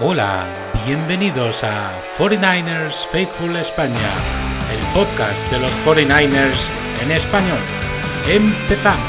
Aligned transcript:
Hola, 0.00 0.44
bienvenidos 0.84 1.62
a 1.62 2.02
49ers 2.10 3.06
Faithful 3.06 3.54
España, 3.54 3.94
el 4.72 4.84
podcast 4.92 5.48
de 5.52 5.60
los 5.60 5.78
49ers 5.86 6.68
en 7.00 7.12
español. 7.12 7.60
Empezamos. 8.26 9.04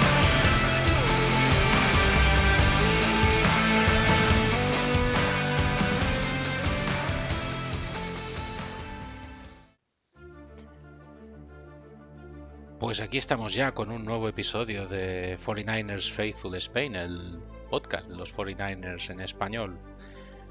Pues 12.79 13.02
aquí 13.02 13.17
estamos 13.17 13.55
ya 13.55 13.71
con 13.71 13.89
un 13.89 14.05
nuevo 14.05 14.29
episodio 14.29 14.88
de 14.88 15.39
49ers 15.43 16.11
Faithful 16.11 16.54
Spain, 16.57 16.95
el 16.95 17.39
podcast 17.71 18.07
de 18.07 18.17
los 18.17 18.36
49ers 18.36 19.09
en 19.09 19.21
español. 19.21 19.79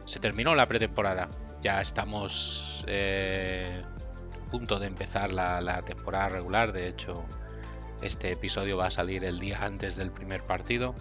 Se 0.05 0.21
terminó 0.21 0.55
la 0.55 0.67
pretemporada, 0.67 1.29
ya 1.63 1.81
estamos 1.81 2.85
eh, 2.87 3.83
a 4.47 4.51
punto 4.51 4.79
de 4.79 4.87
empezar 4.87 5.33
la, 5.33 5.83
temporada 5.83 6.29
regular, 6.29 6.73
de 6.73 6.89
hecho 6.89 7.25
este 8.03 8.33
episodio 8.33 8.77
va 8.77 8.87
a 8.89 8.91
salir 8.91 9.25
el 9.25 9.41
día 9.41 9.65
antes 9.65 9.97
del 9.97 10.11
primer 10.11 10.43
partido 10.43 10.95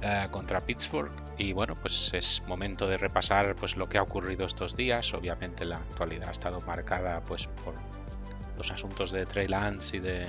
eh, 0.00 0.28
contra 0.30 0.60
Pittsburgh. 0.60 1.10
Y 1.38 1.52
bueno 1.52 1.74
pues 1.74 2.14
es 2.14 2.42
momento 2.46 2.86
de 2.86 2.98
repasar 2.98 3.56
pues 3.56 3.76
lo 3.76 3.88
que 3.88 3.98
ha 3.98 4.02
ocurrido 4.02 4.46
estos 4.46 4.76
días. 4.76 5.12
Obviamente 5.12 5.64
la 5.64 5.76
actualidad 5.76 6.28
ha 6.28 6.32
estado 6.32 6.60
marcada 6.60 7.20
pues 7.22 7.48
por 7.64 7.74
los 8.56 8.70
asuntos 8.70 9.10
de 9.10 9.26
Trey 9.26 9.48
Lance 9.48 9.96
y 9.96 10.00
de 10.00 10.26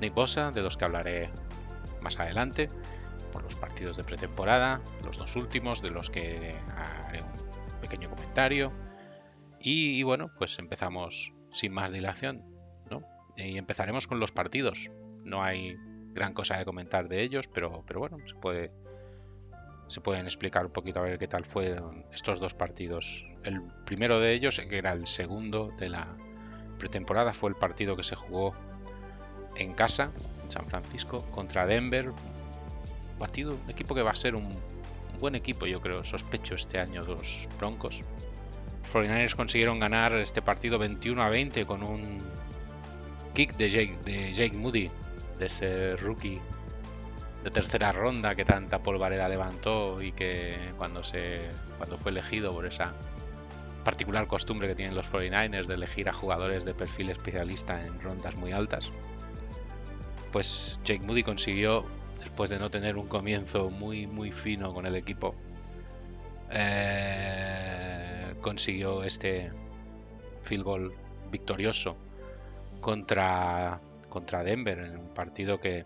Nick 0.00 0.14
Bosa 0.14 0.50
de 0.50 0.62
los 0.62 0.76
que 0.76 0.84
hablaré 0.84 1.30
más 2.00 2.18
adelante 2.18 2.68
por 3.28 3.42
los 3.42 3.56
partidos 3.56 3.96
de 3.96 4.04
pretemporada, 4.04 4.80
los 5.04 5.18
dos 5.18 5.36
últimos, 5.36 5.82
de 5.82 5.90
los 5.90 6.10
que 6.10 6.56
haré 6.76 7.22
un 7.22 7.80
pequeño 7.80 8.10
comentario. 8.10 8.72
Y, 9.60 10.02
bueno, 10.02 10.30
pues 10.38 10.58
empezamos 10.58 11.32
sin 11.50 11.72
más 11.72 11.90
dilación, 11.92 12.44
¿no? 12.90 13.02
Y 13.36 13.58
empezaremos 13.58 14.06
con 14.06 14.20
los 14.20 14.32
partidos. 14.32 14.90
No 15.24 15.42
hay 15.42 15.76
gran 16.12 16.32
cosa 16.32 16.58
de 16.58 16.64
comentar 16.64 17.08
de 17.08 17.22
ellos, 17.22 17.48
pero, 17.48 17.84
pero 17.86 18.00
bueno, 18.00 18.18
se 18.26 18.34
puede 18.34 18.72
se 19.88 20.02
pueden 20.02 20.26
explicar 20.26 20.66
un 20.66 20.72
poquito 20.72 21.00
a 21.00 21.02
ver 21.02 21.18
qué 21.18 21.26
tal 21.26 21.44
fueron 21.44 22.04
estos 22.12 22.38
dos 22.38 22.54
partidos. 22.54 23.24
El 23.42 23.62
primero 23.86 24.20
de 24.20 24.34
ellos, 24.34 24.60
que 24.60 24.78
era 24.78 24.92
el 24.92 25.06
segundo 25.06 25.72
de 25.78 25.88
la 25.88 26.14
pretemporada, 26.78 27.32
fue 27.32 27.50
el 27.50 27.56
partido 27.56 27.96
que 27.96 28.04
se 28.04 28.14
jugó 28.14 28.54
en 29.56 29.72
casa, 29.74 30.12
en 30.44 30.50
San 30.50 30.66
Francisco, 30.68 31.24
contra 31.30 31.66
Denver, 31.66 32.12
partido, 33.18 33.58
un 33.62 33.70
equipo 33.70 33.94
que 33.94 34.02
va 34.02 34.12
a 34.12 34.16
ser 34.16 34.34
un, 34.34 34.50
buen 35.18 35.34
equipo, 35.34 35.66
yo 35.66 35.80
creo, 35.80 36.04
sospecho 36.04 36.54
este 36.54 36.78
año, 36.78 37.02
los 37.02 37.48
Broncos. 37.58 38.00
Los 38.82 38.92
49ers 38.92 39.34
consiguieron 39.34 39.80
ganar 39.80 40.14
este 40.14 40.40
partido 40.42 40.78
21 40.78 41.20
a 41.22 41.28
20 41.28 41.66
con 41.66 41.82
un 41.82 42.20
kick 43.34 43.56
de 43.56 43.68
Jake, 43.68 43.98
de 44.04 44.32
Jake 44.32 44.56
Moody, 44.56 44.90
de 45.38 45.46
ese 45.46 45.96
rookie 45.96 46.40
de 47.44 47.50
tercera 47.50 47.92
ronda 47.92 48.34
que 48.34 48.44
tanta 48.44 48.82
polvareda 48.82 49.28
levantó 49.28 50.02
y 50.02 50.12
que 50.12 50.56
cuando, 50.76 51.04
se, 51.04 51.40
cuando 51.76 51.98
fue 51.98 52.10
elegido 52.10 52.52
por 52.52 52.66
esa 52.66 52.94
particular 53.84 54.26
costumbre 54.26 54.68
que 54.68 54.74
tienen 54.74 54.94
los 54.94 55.10
49ers 55.10 55.66
de 55.66 55.74
elegir 55.74 56.08
a 56.08 56.12
jugadores 56.12 56.64
de 56.64 56.74
perfil 56.74 57.10
especialista 57.10 57.84
en 57.84 58.00
rondas 58.00 58.36
muy 58.36 58.52
altas, 58.52 58.90
pues 60.32 60.80
Jake 60.84 61.06
Moody 61.06 61.22
consiguió 61.22 61.86
después 62.18 62.50
de 62.50 62.58
no 62.58 62.70
tener 62.70 62.96
un 62.96 63.08
comienzo 63.08 63.70
muy, 63.70 64.06
muy 64.06 64.32
fino 64.32 64.72
con 64.72 64.86
el 64.86 64.96
equipo, 64.96 65.34
eh, 66.50 68.34
consiguió 68.40 69.02
este 69.02 69.50
field 70.42 70.64
goal 70.64 70.94
victorioso 71.30 71.96
contra, 72.80 73.80
contra 74.08 74.42
Denver 74.42 74.78
en 74.78 74.98
un 74.98 75.14
partido 75.14 75.60
que, 75.60 75.84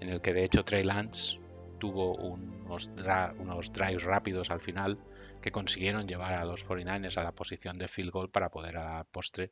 en 0.00 0.08
el 0.08 0.20
que 0.20 0.32
de 0.32 0.44
hecho 0.44 0.64
Trey 0.64 0.84
Lance 0.84 1.38
tuvo 1.78 2.14
unos, 2.16 2.90
unos 3.38 3.72
drives 3.72 4.02
rápidos 4.02 4.50
al 4.50 4.60
final 4.60 4.98
que 5.40 5.50
consiguieron 5.50 6.06
llevar 6.06 6.34
a 6.34 6.44
los 6.44 6.64
49ers 6.66 7.16
a 7.16 7.24
la 7.24 7.32
posición 7.32 7.78
de 7.78 7.88
field 7.88 8.12
goal 8.12 8.30
para 8.30 8.50
poder 8.50 8.76
a 8.76 8.98
la 8.98 9.04
postre 9.04 9.50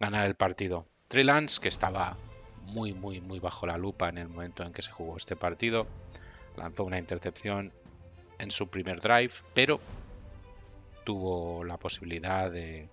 ganar 0.00 0.26
el 0.26 0.34
partido. 0.34 0.88
Trey 1.08 1.24
Lance, 1.24 1.60
que 1.60 1.68
estaba 1.68 2.16
muy, 2.68 2.92
muy, 2.92 3.20
muy 3.20 3.38
bajo 3.40 3.66
la 3.66 3.78
lupa 3.78 4.08
en 4.08 4.18
el 4.18 4.28
momento 4.28 4.62
en 4.62 4.72
que 4.72 4.82
se 4.82 4.90
jugó 4.90 5.16
este 5.16 5.36
partido. 5.36 5.86
Lanzó 6.56 6.84
una 6.84 6.98
intercepción 6.98 7.72
en 8.38 8.50
su 8.50 8.68
primer 8.68 9.00
drive, 9.00 9.32
pero 9.54 9.80
tuvo 11.04 11.64
la 11.64 11.76
posibilidad 11.76 12.50
de 12.50 12.88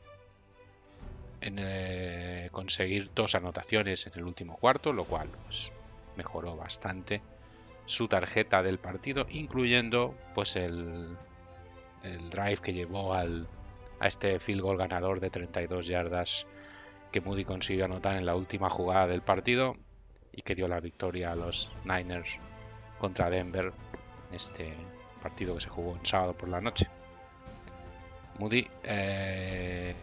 eh, 1.41 2.49
conseguir 2.51 3.11
dos 3.13 3.35
anotaciones 3.35 4.07
en 4.07 4.13
el 4.15 4.23
último 4.23 4.57
cuarto, 4.57 4.93
lo 4.93 5.05
cual 5.05 5.29
pues, 5.45 5.71
mejoró 6.15 6.55
bastante 6.55 7.21
su 7.85 8.07
tarjeta 8.07 8.63
del 8.63 8.79
partido, 8.79 9.27
incluyendo 9.29 10.15
pues 10.33 10.55
el, 10.55 11.15
el 12.03 12.29
drive 12.29 12.57
que 12.57 12.73
llevó 12.73 13.13
al, 13.13 13.47
a 13.99 14.07
este 14.07 14.39
field 14.39 14.61
goal 14.61 14.77
ganador 14.77 15.19
de 15.19 15.29
32 15.29 15.85
yardas 15.85 16.47
que 17.15 17.21
Moody 17.21 17.45
consiguió 17.45 17.85
anotar 17.85 18.17
en 18.17 18.25
la 18.25 18.35
última 18.35 18.69
jugada 18.69 19.07
del 19.07 19.21
partido 19.21 19.77
y 20.33 20.41
que 20.41 20.53
dio 20.53 20.67
la 20.67 20.81
victoria 20.81 21.31
a 21.31 21.35
los 21.37 21.71
Niners 21.85 22.27
contra 22.99 23.29
Denver 23.29 23.71
en 24.27 24.35
este 24.35 24.73
partido 25.23 25.55
que 25.55 25.61
se 25.61 25.69
jugó 25.69 25.95
en 25.95 26.05
sábado 26.05 26.33
por 26.33 26.49
la 26.49 26.59
noche. 26.59 26.89
Moody 28.37 28.67
eh, 28.83 29.95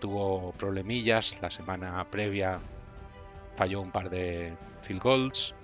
tuvo 0.00 0.52
problemillas 0.52 1.36
la 1.42 1.50
semana 1.50 2.02
previa, 2.10 2.60
falló 3.54 3.82
un 3.82 3.90
par 3.90 4.08
de 4.08 4.54
field 4.80 5.02
goals 5.02 5.54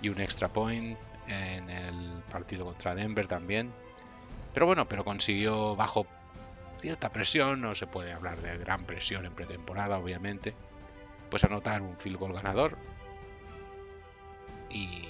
y 0.00 0.08
un 0.08 0.22
extra 0.22 0.48
point 0.48 0.96
en 1.28 1.68
el 1.68 2.22
partido 2.32 2.64
contra 2.64 2.94
Denver 2.94 3.28
también. 3.28 3.74
Pero 4.54 4.64
bueno, 4.64 4.88
pero 4.88 5.04
consiguió 5.04 5.76
bajo 5.76 6.06
cierta 6.78 7.12
presión, 7.12 7.60
no 7.60 7.74
se 7.74 7.86
puede 7.86 8.12
hablar 8.12 8.40
de 8.40 8.56
gran 8.58 8.84
presión 8.84 9.26
en 9.26 9.32
pretemporada, 9.32 9.98
obviamente, 9.98 10.54
pues 11.30 11.44
anotar 11.44 11.82
un 11.82 11.96
field 11.96 12.18
goal 12.18 12.32
ganador 12.32 12.76
y, 14.70 15.02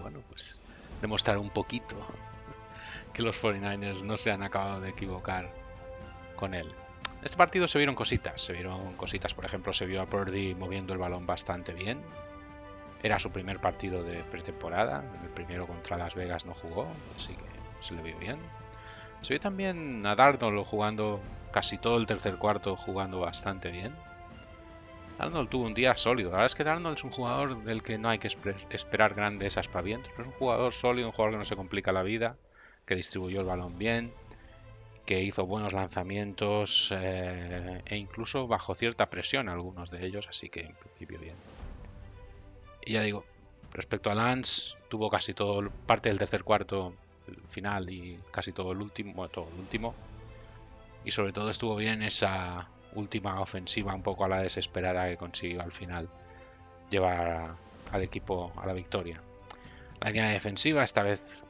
bueno, 0.00 0.20
pues 0.28 0.60
demostrar 1.00 1.38
un 1.38 1.50
poquito 1.50 1.96
que 3.12 3.22
los 3.22 3.42
49ers 3.42 4.02
no 4.02 4.16
se 4.16 4.30
han 4.30 4.42
acabado 4.42 4.80
de 4.80 4.90
equivocar 4.90 5.50
con 6.36 6.54
él. 6.54 6.72
Este 7.22 7.36
partido 7.36 7.66
se 7.66 7.78
vieron 7.78 7.94
cositas, 7.94 8.40
se 8.40 8.52
vieron 8.52 8.94
cositas, 8.94 9.34
por 9.34 9.44
ejemplo, 9.44 9.72
se 9.72 9.86
vio 9.86 10.02
a 10.02 10.06
Purdy 10.06 10.54
moviendo 10.54 10.92
el 10.92 10.98
balón 10.98 11.26
bastante 11.26 11.72
bien. 11.72 12.00
Era 13.02 13.18
su 13.18 13.30
primer 13.30 13.60
partido 13.60 14.02
de 14.02 14.22
pretemporada, 14.24 15.02
el 15.22 15.30
primero 15.30 15.66
contra 15.66 15.96
Las 15.96 16.14
Vegas 16.14 16.46
no 16.46 16.54
jugó, 16.54 16.88
así 17.16 17.34
que 17.34 17.44
se 17.80 17.94
le 17.94 18.02
vio 18.02 18.18
bien. 18.18 18.38
Se 19.22 19.34
ve 19.34 19.40
también 19.40 20.04
a 20.06 20.14
Darnold 20.14 20.64
jugando 20.66 21.20
casi 21.52 21.78
todo 21.78 21.96
el 21.96 22.06
tercer 22.06 22.36
cuarto, 22.36 22.76
jugando 22.76 23.20
bastante 23.20 23.70
bien. 23.70 23.94
Darnold 25.18 25.48
tuvo 25.48 25.64
un 25.64 25.74
día 25.74 25.96
sólido. 25.96 26.30
La 26.30 26.36
verdad 26.36 26.52
es 26.52 26.54
que 26.54 26.64
Darnold 26.64 26.98
es 26.98 27.04
un 27.04 27.10
jugador 27.10 27.64
del 27.64 27.82
que 27.82 27.98
no 27.98 28.08
hay 28.08 28.18
que 28.18 28.28
esperar 28.70 29.14
grandes 29.14 29.56
aspavientos. 29.56 30.12
es 30.18 30.26
un 30.26 30.32
jugador 30.32 30.72
sólido, 30.72 31.08
un 31.08 31.12
jugador 31.12 31.32
que 31.32 31.38
no 31.38 31.44
se 31.44 31.56
complica 31.56 31.92
la 31.92 32.02
vida, 32.02 32.36
que 32.84 32.94
distribuyó 32.94 33.40
el 33.40 33.46
balón 33.46 33.78
bien, 33.78 34.12
que 35.06 35.22
hizo 35.22 35.46
buenos 35.46 35.72
lanzamientos 35.72 36.92
eh, 36.94 37.80
e 37.86 37.96
incluso 37.96 38.46
bajo 38.46 38.74
cierta 38.74 39.08
presión 39.08 39.48
algunos 39.48 39.90
de 39.90 40.04
ellos, 40.04 40.26
así 40.28 40.48
que 40.48 40.60
en 40.60 40.74
principio 40.74 41.18
bien. 41.18 41.36
Y 42.84 42.94
ya 42.94 43.02
digo, 43.02 43.24
respecto 43.72 44.10
a 44.10 44.14
Lance, 44.14 44.74
tuvo 44.88 45.08
casi 45.08 45.32
todo 45.32 45.70
parte 45.86 46.08
del 46.08 46.18
tercer 46.18 46.44
cuarto 46.44 46.92
final 47.48 47.90
y 47.90 48.18
casi 48.30 48.52
todo 48.52 48.72
el 48.72 48.80
último, 48.80 49.28
todo 49.28 49.48
el 49.52 49.60
último. 49.60 49.94
Y 51.04 51.10
sobre 51.10 51.32
todo 51.32 51.50
estuvo 51.50 51.76
bien 51.76 52.02
esa 52.02 52.68
última 52.94 53.40
ofensiva 53.40 53.94
un 53.94 54.02
poco 54.02 54.24
a 54.24 54.28
la 54.28 54.40
desesperada 54.40 55.08
que 55.08 55.16
consiguió 55.16 55.62
al 55.62 55.72
final 55.72 56.08
llevar 56.90 57.56
al 57.92 58.02
equipo 58.02 58.52
a 58.56 58.66
la 58.66 58.72
victoria. 58.72 59.20
La 60.00 60.10
línea 60.10 60.28
defensiva, 60.28 60.82
esta 60.82 61.02
vez 61.02 61.42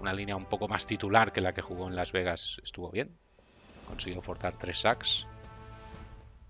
una 0.00 0.12
línea 0.12 0.36
un 0.36 0.44
poco 0.44 0.68
más 0.68 0.86
titular 0.86 1.32
que 1.32 1.40
la 1.40 1.52
que 1.52 1.62
jugó 1.62 1.88
en 1.88 1.96
Las 1.96 2.12
Vegas, 2.12 2.60
estuvo 2.64 2.90
bien. 2.90 3.10
Consiguió 3.86 4.20
forzar 4.20 4.54
tres 4.58 4.80
sacks. 4.80 5.26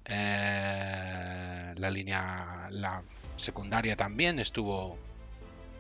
Eh, 0.05 1.75
la 1.77 1.91
línea, 1.91 2.69
la 2.71 3.03
secundaria 3.37 3.97
también 3.97 4.39
estuvo 4.39 4.97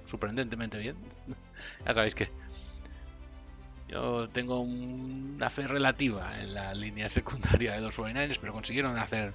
sorprendentemente 0.04 0.78
bien. 0.78 0.96
ya 1.86 1.92
sabéis 1.92 2.14
que 2.14 2.30
yo 3.88 4.28
tengo 4.28 4.60
una 4.60 5.48
fe 5.50 5.66
relativa 5.66 6.40
en 6.40 6.54
la 6.54 6.74
línea 6.74 7.08
secundaria 7.08 7.72
de 7.74 7.80
los 7.80 7.96
49ers, 7.96 8.38
pero 8.40 8.52
consiguieron 8.52 8.98
hacer 8.98 9.32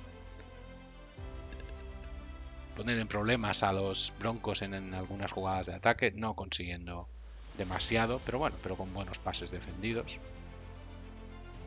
poner 2.75 2.97
en 2.99 3.07
problemas 3.07 3.63
a 3.63 3.73
los 3.73 4.13
Broncos 4.19 4.61
en, 4.61 4.93
algunas 4.93 5.31
jugadas 5.31 5.67
de 5.67 5.75
ataque, 5.75 6.11
no 6.11 6.35
consiguiendo 6.35 7.07
demasiado, 7.57 8.19
pero 8.25 8.39
bueno, 8.39 8.55
pero 8.63 8.75
con 8.75 8.93
buenos 8.93 9.19
pases 9.19 9.51
defendidos. 9.51 10.17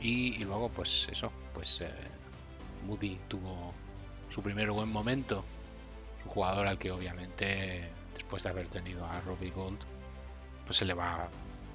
Y, 0.00 0.44
luego, 0.44 0.68
pues 0.68 1.08
eso, 1.10 1.30
pues 1.54 1.80
eh, 1.80 1.90
Moody 2.86 3.18
tuvo 3.28 3.72
su 4.30 4.42
primer 4.42 4.70
buen 4.70 4.90
momento. 4.90 5.44
Un 6.24 6.30
jugador 6.30 6.66
al 6.66 6.78
que 6.78 6.90
obviamente, 6.90 7.90
después 8.14 8.42
de 8.42 8.48
haber 8.50 8.66
tenido 8.68 9.06
a 9.06 9.20
Robbie 9.22 9.50
Gold, 9.50 9.78
pues 10.66 10.78
se 10.78 10.84
le 10.84 10.94
va, 10.94 11.28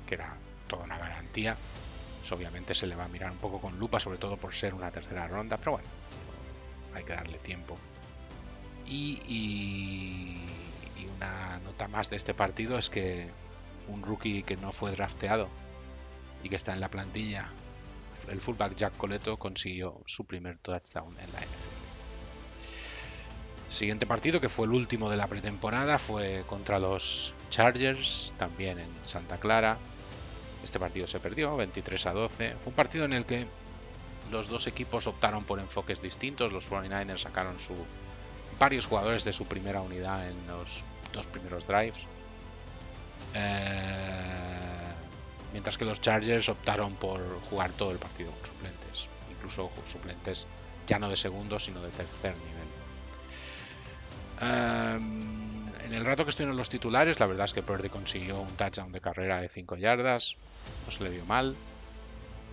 que 0.05 0.15
era 0.15 0.35
toda 0.69 0.85
una 0.85 0.97
garantía. 0.97 1.57
Pues 2.19 2.31
obviamente 2.31 2.73
se 2.73 2.87
le 2.87 2.95
va 2.95 3.03
a 3.03 3.07
mirar 3.09 3.31
un 3.31 3.37
poco 3.37 3.59
con 3.59 3.77
lupa, 3.77 3.99
sobre 3.99 4.17
todo 4.17 4.37
por 4.37 4.53
ser 4.53 4.73
una 4.73 4.91
tercera 4.91 5.27
ronda, 5.27 5.57
pero 5.57 5.73
bueno, 5.73 5.87
hay 6.93 7.03
que 7.03 7.13
darle 7.13 7.37
tiempo. 7.39 7.77
Y, 8.87 10.37
una 11.17 11.59
nota 11.59 11.89
más 11.89 12.09
de 12.09 12.15
este 12.15 12.33
partido 12.33 12.77
es 12.77 12.89
que 12.89 13.29
un 13.89 14.01
rookie 14.03 14.43
que 14.43 14.55
no 14.55 14.71
fue 14.71 14.91
drafteado 14.91 15.49
y 16.43 16.49
que 16.49 16.55
está 16.55 16.71
en 16.71 16.79
la 16.79 16.87
plantilla, 16.87 17.49
el 18.29 18.39
fullback 18.39 18.75
Jack 18.75 18.95
Coleto 18.95 19.37
consiguió 19.37 20.01
su 20.05 20.25
primer 20.25 20.59
touchdown 20.59 21.19
en 21.19 21.31
la 21.33 21.39
NFL. 21.39 21.79
Siguiente 23.69 24.07
partido, 24.07 24.41
que 24.41 24.49
fue 24.49 24.65
el 24.65 24.73
último 24.73 25.11
de 25.11 25.17
la 25.17 25.27
pretemporada, 25.27 25.99
fue 25.99 26.43
contra 26.47 26.79
los 26.79 27.33
Chargers, 27.51 28.33
también 28.37 28.79
en 28.79 28.89
Santa 29.05 29.37
Clara. 29.37 29.77
Este 30.63 30.79
partido 30.79 31.07
se 31.07 31.19
perdió, 31.19 31.55
23 31.55 32.05
a 32.05 32.13
12. 32.13 32.49
Fue 32.63 32.67
un 32.67 32.73
partido 32.73 33.05
en 33.05 33.13
el 33.13 33.25
que 33.25 33.45
los 34.31 34.49
dos 34.49 34.67
equipos 34.67 35.07
optaron 35.07 35.43
por 35.43 35.59
enfoques 35.59 36.01
distintos. 36.01 36.51
Los 36.51 36.69
49ers 36.69 37.19
sacaron 37.19 37.59
su, 37.59 37.73
varios 38.59 38.85
jugadores 38.85 39.23
de 39.23 39.33
su 39.33 39.45
primera 39.45 39.81
unidad 39.81 40.29
en 40.29 40.35
los 40.47 40.67
dos 41.13 41.25
primeros 41.27 41.65
drives. 41.65 42.03
Eh, 43.33 44.39
mientras 45.51 45.77
que 45.77 45.85
los 45.85 46.01
Chargers 46.01 46.49
optaron 46.49 46.93
por 46.95 47.21
jugar 47.49 47.71
todo 47.71 47.91
el 47.91 47.97
partido 47.97 48.31
con 48.31 48.45
suplentes. 48.45 49.07
Incluso 49.31 49.71
suplentes 49.87 50.45
ya 50.87 50.99
no 50.99 51.09
de 51.09 51.15
segundo, 51.15 51.59
sino 51.59 51.81
de 51.81 51.89
tercer 51.89 52.35
nivel. 52.35 52.67
Em, 54.41 55.28
en 55.89 55.95
el 55.95 56.05
rato 56.05 56.23
que 56.23 56.29
estuvieron 56.29 56.55
los 56.55 56.69
titulares, 56.69 57.19
la 57.19 57.25
verdad 57.25 57.45
es 57.45 57.53
que 57.53 57.63
Purdy 57.63 57.89
consiguió 57.89 58.39
un 58.39 58.55
touchdown 58.55 58.91
de 58.91 59.01
carrera 59.01 59.41
de 59.41 59.49
5 59.49 59.75
yardas. 59.75 60.35
No 60.85 60.91
se 60.91 61.03
le 61.03 61.09
dio 61.09 61.25
mal. 61.25 61.55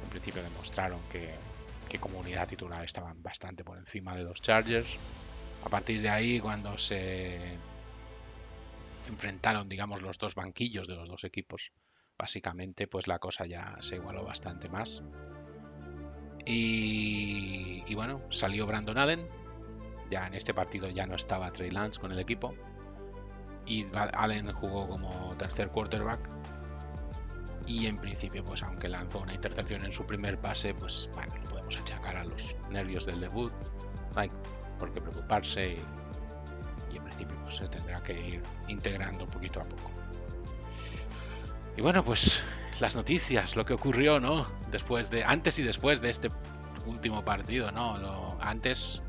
En 0.03 0.09
principio 0.09 0.43
demostraron 0.43 1.01
que, 1.13 1.35
que 1.87 1.99
como 1.99 2.19
unidad 2.19 2.49
titular 2.49 2.83
estaban 2.83 3.23
bastante 3.23 3.63
por 3.63 3.77
encima 3.77 4.17
de 4.17 4.25
los 4.25 4.41
Chargers. 4.41 4.89
A 5.65 5.69
partir 5.69 6.01
de 6.01 6.09
ahí, 6.09 6.41
cuando 6.41 6.79
se 6.79 7.59
enfrentaron, 9.07 9.69
digamos, 9.69 10.01
los 10.01 10.17
dos 10.17 10.35
banquillos 10.35 10.89
de 10.89 10.97
los 10.97 11.07
dos 11.07 11.25
equipos, 11.25 11.73
básicamente, 12.17 12.87
pues 12.87 13.07
la 13.07 13.19
cosa 13.19 13.45
ya 13.45 13.77
se 13.81 13.97
igualó 13.97 14.25
bastante 14.25 14.71
más. 14.71 15.03
Y, 16.47 17.85
y 17.87 17.95
bueno, 17.95 18.23
salió 18.31 18.65
Brandon 18.65 18.97
Allen, 18.97 19.29
ya 20.11 20.27
en 20.27 20.33
este 20.33 20.55
partido 20.55 20.89
ya 20.89 21.07
no 21.07 21.17
estaba 21.17 21.53
Trey 21.53 21.71
Lance 21.71 22.01
con 22.01 22.13
el 22.13 22.19
equipo. 22.19 22.55
Y 23.67 23.87
Allen 23.95 24.51
jugó 24.53 24.89
como 24.89 25.35
tercer 25.37 25.69
quarterback. 25.71 26.31
Y 27.67 27.87
en 27.87 27.99
principio, 27.99 28.45
pues 28.45 28.63
aunque 28.63 28.89
lanzó 28.89 29.19
una 29.19 29.35
intercepción 29.35 29.85
en 29.85 29.93
su 29.93 30.07
primer 30.07 30.39
pase, 30.39 30.73
pues 30.73 31.11
bueno, 31.15 31.35
lo 31.43 31.51
podemos 31.51 31.77
achacar 31.77 32.17
a 32.17 32.25
los 32.25 32.55
nervios 32.71 33.07
del 33.07 33.21
debut. 33.21 33.53
No 34.15 34.21
hay 34.21 34.31
por 34.79 34.93
qué 34.93 35.01
preocuparse 35.01 35.77
y, 36.93 36.97
en 36.97 37.03
principio 37.03 37.37
pues, 37.43 37.57
se 37.57 37.69
tendrá 37.69 38.01
que 38.03 38.13
ir 38.13 38.43
integrando 38.69 39.27
poquito 39.27 39.61
a 39.61 39.65
poco. 39.65 39.91
Y 41.77 41.83
bueno, 41.83 42.05
pues 42.05 42.41
las 42.81 42.95
noticias, 42.95 43.57
lo 43.57 43.65
que 43.65 43.75
ocurrió, 43.75 44.21
¿no? 44.21 44.47
Después 44.71 45.11
de, 45.11 45.25
antes 45.25 45.59
y 45.59 45.63
después 45.63 46.01
de 46.01 46.11
este 46.11 46.29
último 46.87 47.25
partido, 47.25 47.73
¿no? 47.73 48.39
Antes 48.41 49.03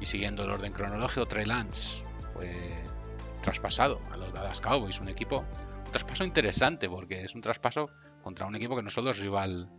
y 0.00 0.06
siguiendo 0.06 0.44
el 0.44 0.50
orden 0.50 0.72
cronológico, 0.72 1.26
Trey 1.26 1.44
Lance 1.44 2.02
fue 2.32 2.52
traspasado 3.44 4.00
a 4.10 4.16
los 4.16 4.32
Dallas 4.32 4.58
Cowboys, 4.58 4.98
un 5.00 5.08
equipo, 5.08 5.44
un 5.84 5.92
traspaso 5.92 6.24
interesante 6.24 6.88
porque 6.88 7.24
es 7.24 7.34
un 7.34 7.42
traspaso 7.42 7.90
contra 8.22 8.46
un 8.46 8.56
equipo 8.56 8.74
que 8.74 8.82
no 8.82 8.88
solo 8.88 9.10
es 9.10 9.18
rival 9.18 9.70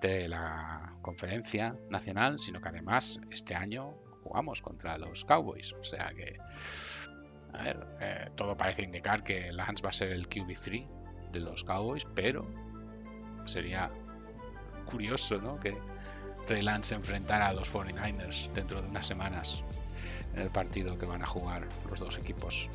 de 0.00 0.28
la 0.28 0.94
conferencia 1.02 1.76
nacional, 1.90 2.38
sino 2.38 2.60
que 2.60 2.68
además 2.68 3.18
este 3.32 3.56
año 3.56 3.96
jugamos 4.22 4.62
contra 4.62 4.96
los 4.96 5.24
Cowboys. 5.24 5.72
O 5.72 5.82
sea 5.82 6.12
que, 6.14 6.38
a 7.52 7.62
ver, 7.64 7.86
eh, 8.00 8.30
todo 8.36 8.56
parece 8.56 8.84
indicar 8.84 9.24
que 9.24 9.50
Lance 9.50 9.82
va 9.82 9.88
a 9.88 9.92
ser 9.92 10.10
el 10.10 10.28
QB3 10.28 10.88
de 11.32 11.40
los 11.40 11.64
Cowboys, 11.64 12.06
pero 12.14 12.46
sería 13.44 13.90
curioso, 14.84 15.38
¿no? 15.38 15.58
Que 15.58 15.76
Trey 16.46 16.62
Lance 16.62 16.94
enfrentar 16.94 17.42
a 17.42 17.52
los 17.52 17.72
49ers 17.72 18.52
dentro 18.52 18.80
de 18.80 18.88
unas 18.88 19.06
semanas 19.06 19.64
en 20.34 20.42
el 20.42 20.50
partido 20.50 20.98
que 20.98 21.06
van 21.06 21.22
a 21.22 21.26
jugar 21.26 21.68
los 21.88 22.00
dos 22.00 22.18
equipos. 22.18 22.68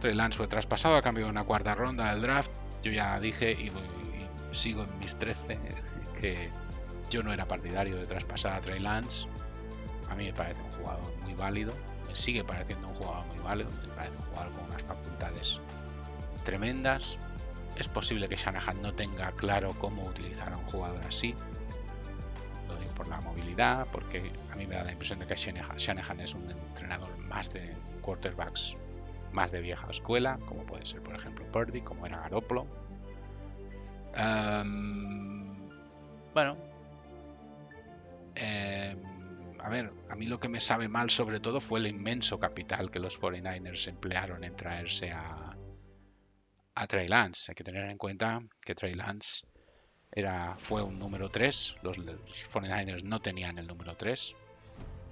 Trey 0.00 0.14
Lance 0.14 0.36
fue 0.36 0.48
traspasado 0.48 0.96
a 0.96 1.02
cambio 1.02 1.24
de 1.24 1.30
una 1.30 1.44
cuarta 1.44 1.74
ronda 1.74 2.12
del 2.12 2.20
draft. 2.20 2.50
Yo 2.82 2.92
ya 2.92 3.18
dije 3.18 3.52
y, 3.52 3.72
sigo 4.52 4.82
en 4.82 4.98
mis 4.98 5.16
13 5.16 5.58
que 6.20 6.50
yo 7.08 7.22
no 7.22 7.32
era 7.32 7.48
partidario 7.48 7.96
de 7.96 8.06
traspasar 8.06 8.52
a 8.52 8.60
Trey 8.60 8.80
Lance. 8.80 9.26
A 10.10 10.14
mí 10.14 10.26
me 10.26 10.34
parece 10.34 10.62
un 10.62 10.72
jugador 10.72 11.16
muy 11.22 11.32
válido. 11.32 11.72
Me 12.06 12.14
sigue 12.14 12.44
pareciendo 12.44 12.88
un 12.88 12.94
jugador 12.96 13.24
muy 13.28 13.38
válido. 13.38 13.70
Me 13.70 13.94
parece 13.94 14.16
un 14.16 14.22
jugador 14.24 14.52
con 14.52 14.64
unas 14.66 14.82
facultades 14.82 15.60
tremendas. 16.44 17.18
Es 17.76 17.88
posible 17.88 18.28
que 18.28 18.36
Shanahan 18.36 18.82
no 18.82 18.92
tenga 18.92 19.32
claro 19.32 19.70
cómo 19.78 20.02
utilizar 20.02 20.52
a 20.52 20.58
un 20.58 20.66
jugador 20.66 21.00
así 21.06 21.34
por 23.04 23.08
la 23.08 23.20
movilidad, 23.20 23.86
porque 23.92 24.32
a 24.50 24.56
mí 24.56 24.66
me 24.66 24.74
da 24.74 24.84
la 24.84 24.92
impresión 24.92 25.18
de 25.18 25.26
que 25.26 25.36
Shanahan 25.36 26.20
es 26.20 26.34
un 26.34 26.50
entrenador 26.50 27.16
más 27.18 27.52
de 27.52 27.74
quarterbacks, 28.00 28.76
más 29.32 29.50
de 29.50 29.60
vieja 29.60 29.88
escuela, 29.90 30.38
como 30.46 30.64
puede 30.64 30.84
ser, 30.86 31.02
por 31.02 31.14
ejemplo, 31.14 31.44
Purdy, 31.52 31.82
como 31.82 32.06
era 32.06 32.20
Garoppolo. 32.20 32.66
Bueno, 36.34 36.56
em, 38.34 39.60
a 39.60 39.68
ver, 39.68 39.92
a 40.08 40.16
mí 40.16 40.26
lo 40.26 40.40
que 40.40 40.48
me 40.48 40.60
sabe 40.60 40.88
mal 40.88 41.10
sobre 41.10 41.40
todo 41.40 41.60
fue 41.60 41.80
el 41.80 41.86
inmenso 41.86 42.38
capital 42.40 42.90
que 42.90 42.98
los 42.98 43.20
49ers 43.20 43.88
emplearon 43.88 44.44
en 44.44 44.56
traerse 44.56 45.12
a, 45.12 45.56
a 46.74 46.86
Trey 46.86 47.06
Lance. 47.08 47.50
Hay 47.50 47.54
que 47.54 47.64
tener 47.64 47.88
en 47.90 47.98
cuenta 47.98 48.40
que 48.64 48.74
Trey 48.74 48.94
Lance 48.94 49.46
era, 50.14 50.54
fue 50.58 50.80
un 50.82 50.98
número 50.98 51.28
3. 51.28 51.76
Los 51.82 51.98
49ers 51.98 53.02
no 53.02 53.20
tenían 53.20 53.58
el 53.58 53.66
número 53.66 53.96
3 53.96 54.34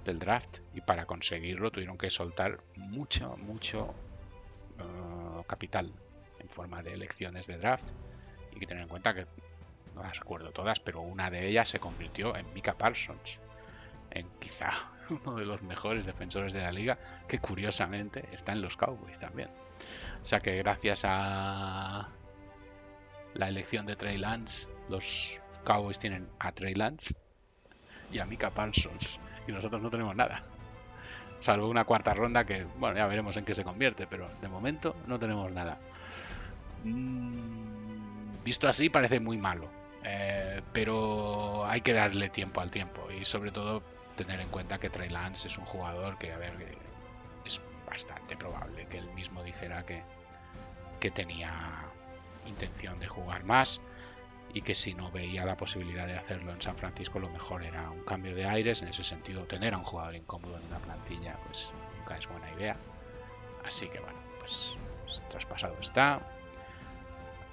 del 0.05 0.17
draft 0.17 0.59
y 0.73 0.81
para 0.81 1.05
conseguirlo 1.05 1.71
tuvieron 1.71 1.97
que 1.97 2.09
soltar 2.09 2.61
mucho, 2.77 3.35
mucho 3.37 3.93
uh, 4.79 5.43
capital 5.43 5.91
en 6.39 6.47
forma 6.47 6.81
de 6.81 6.93
elecciones 6.93 7.47
de 7.47 7.57
draft. 7.57 7.89
Y 8.53 8.59
que 8.59 8.65
tener 8.65 8.83
en 8.83 8.89
cuenta 8.89 9.13
que, 9.13 9.27
no 9.93 10.03
las 10.03 10.17
recuerdo 10.17 10.51
todas, 10.51 10.79
pero 10.79 11.01
una 11.01 11.29
de 11.29 11.49
ellas 11.49 11.67
se 11.67 11.79
convirtió 11.79 12.35
en 12.37 12.51
Mika 12.53 12.77
Parsons, 12.77 13.39
en 14.09 14.27
quizá 14.39 14.71
uno 15.09 15.35
de 15.35 15.45
los 15.45 15.61
mejores 15.63 16.05
defensores 16.05 16.53
de 16.53 16.61
la 16.61 16.71
liga, 16.71 16.97
que 17.27 17.39
curiosamente 17.39 18.23
está 18.31 18.53
en 18.53 18.61
los 18.61 18.77
Cowboys 18.77 19.19
también. 19.19 19.49
O 20.21 20.25
sea 20.25 20.39
que 20.39 20.55
gracias 20.59 21.01
a 21.03 22.09
la 23.33 23.49
elección 23.49 23.85
de 23.85 23.97
Trey 23.97 24.17
Lance 24.17 24.72
los 24.89 25.39
Cowboys 25.63 25.99
tienen 25.99 26.27
a 26.39 26.51
Trey 26.51 26.73
Lance 26.73 27.15
y 28.11 28.19
a 28.19 28.25
Mika 28.25 28.49
Parsons 28.49 29.19
y 29.47 29.51
nosotros 29.51 29.81
no 29.81 29.89
tenemos 29.89 30.15
nada. 30.15 30.43
Salvo 31.39 31.67
una 31.67 31.83
cuarta 31.83 32.13
ronda 32.13 32.45
que, 32.45 32.65
bueno, 32.77 32.95
ya 32.95 33.05
veremos 33.05 33.35
en 33.35 33.43
qué 33.43 33.53
se 33.53 33.63
convierte, 33.63 34.07
pero 34.07 34.29
de 34.41 34.47
momento 34.47 34.95
no 35.07 35.19
tenemos 35.19 35.51
nada. 35.51 35.77
Mm, 36.83 38.43
visto 38.43 38.67
así 38.67 38.89
parece 38.89 39.19
muy 39.19 39.37
malo, 39.37 39.69
eh, 40.03 40.61
pero 40.71 41.65
hay 41.65 41.81
que 41.81 41.93
darle 41.93 42.29
tiempo 42.29 42.61
al 42.61 42.71
tiempo 42.71 43.09
y 43.11 43.25
sobre 43.25 43.51
todo 43.51 43.83
tener 44.15 44.39
en 44.39 44.49
cuenta 44.49 44.77
que 44.77 44.89
Trey 44.89 45.09
Lance 45.09 45.47
es 45.47 45.57
un 45.57 45.65
jugador 45.65 46.17
que, 46.17 46.31
a 46.31 46.37
ver, 46.37 46.53
es 47.45 47.59
bastante 47.85 48.37
probable 48.37 48.85
que 48.87 48.99
él 48.99 49.09
mismo 49.13 49.43
dijera 49.43 49.85
que, 49.85 50.03
que 50.99 51.11
tenía 51.11 51.51
intención 52.45 52.99
de 52.99 53.07
jugar 53.07 53.43
más 53.43 53.81
y 54.53 54.61
que 54.61 54.75
si 54.75 54.93
no 54.93 55.11
veía 55.11 55.45
la 55.45 55.57
posibilidad 55.57 56.05
de 56.05 56.15
hacerlo 56.15 56.53
en 56.53 56.61
San 56.61 56.77
Francisco, 56.77 57.19
lo 57.19 57.29
mejor 57.29 57.63
era 57.63 57.89
un 57.89 58.03
cambio 58.03 58.35
de 58.35 58.45
aires. 58.45 58.81
En 58.83 58.87
ese 58.87 59.03
sentido, 59.03 59.45
tener 59.45 59.73
a 59.73 59.77
un 59.77 59.83
jugador 59.83 60.15
incómodo 60.15 60.57
en 60.57 60.65
una 60.65 60.79
plantilla, 60.79 61.37
pues 61.47 61.69
nunca 61.97 62.17
es 62.17 62.27
buena 62.27 62.51
idea. 62.51 62.77
Así 63.65 63.87
que 63.87 63.99
bueno, 63.99 64.19
pues, 64.39 64.75
traspasado 65.29 65.75
está. 65.81 66.21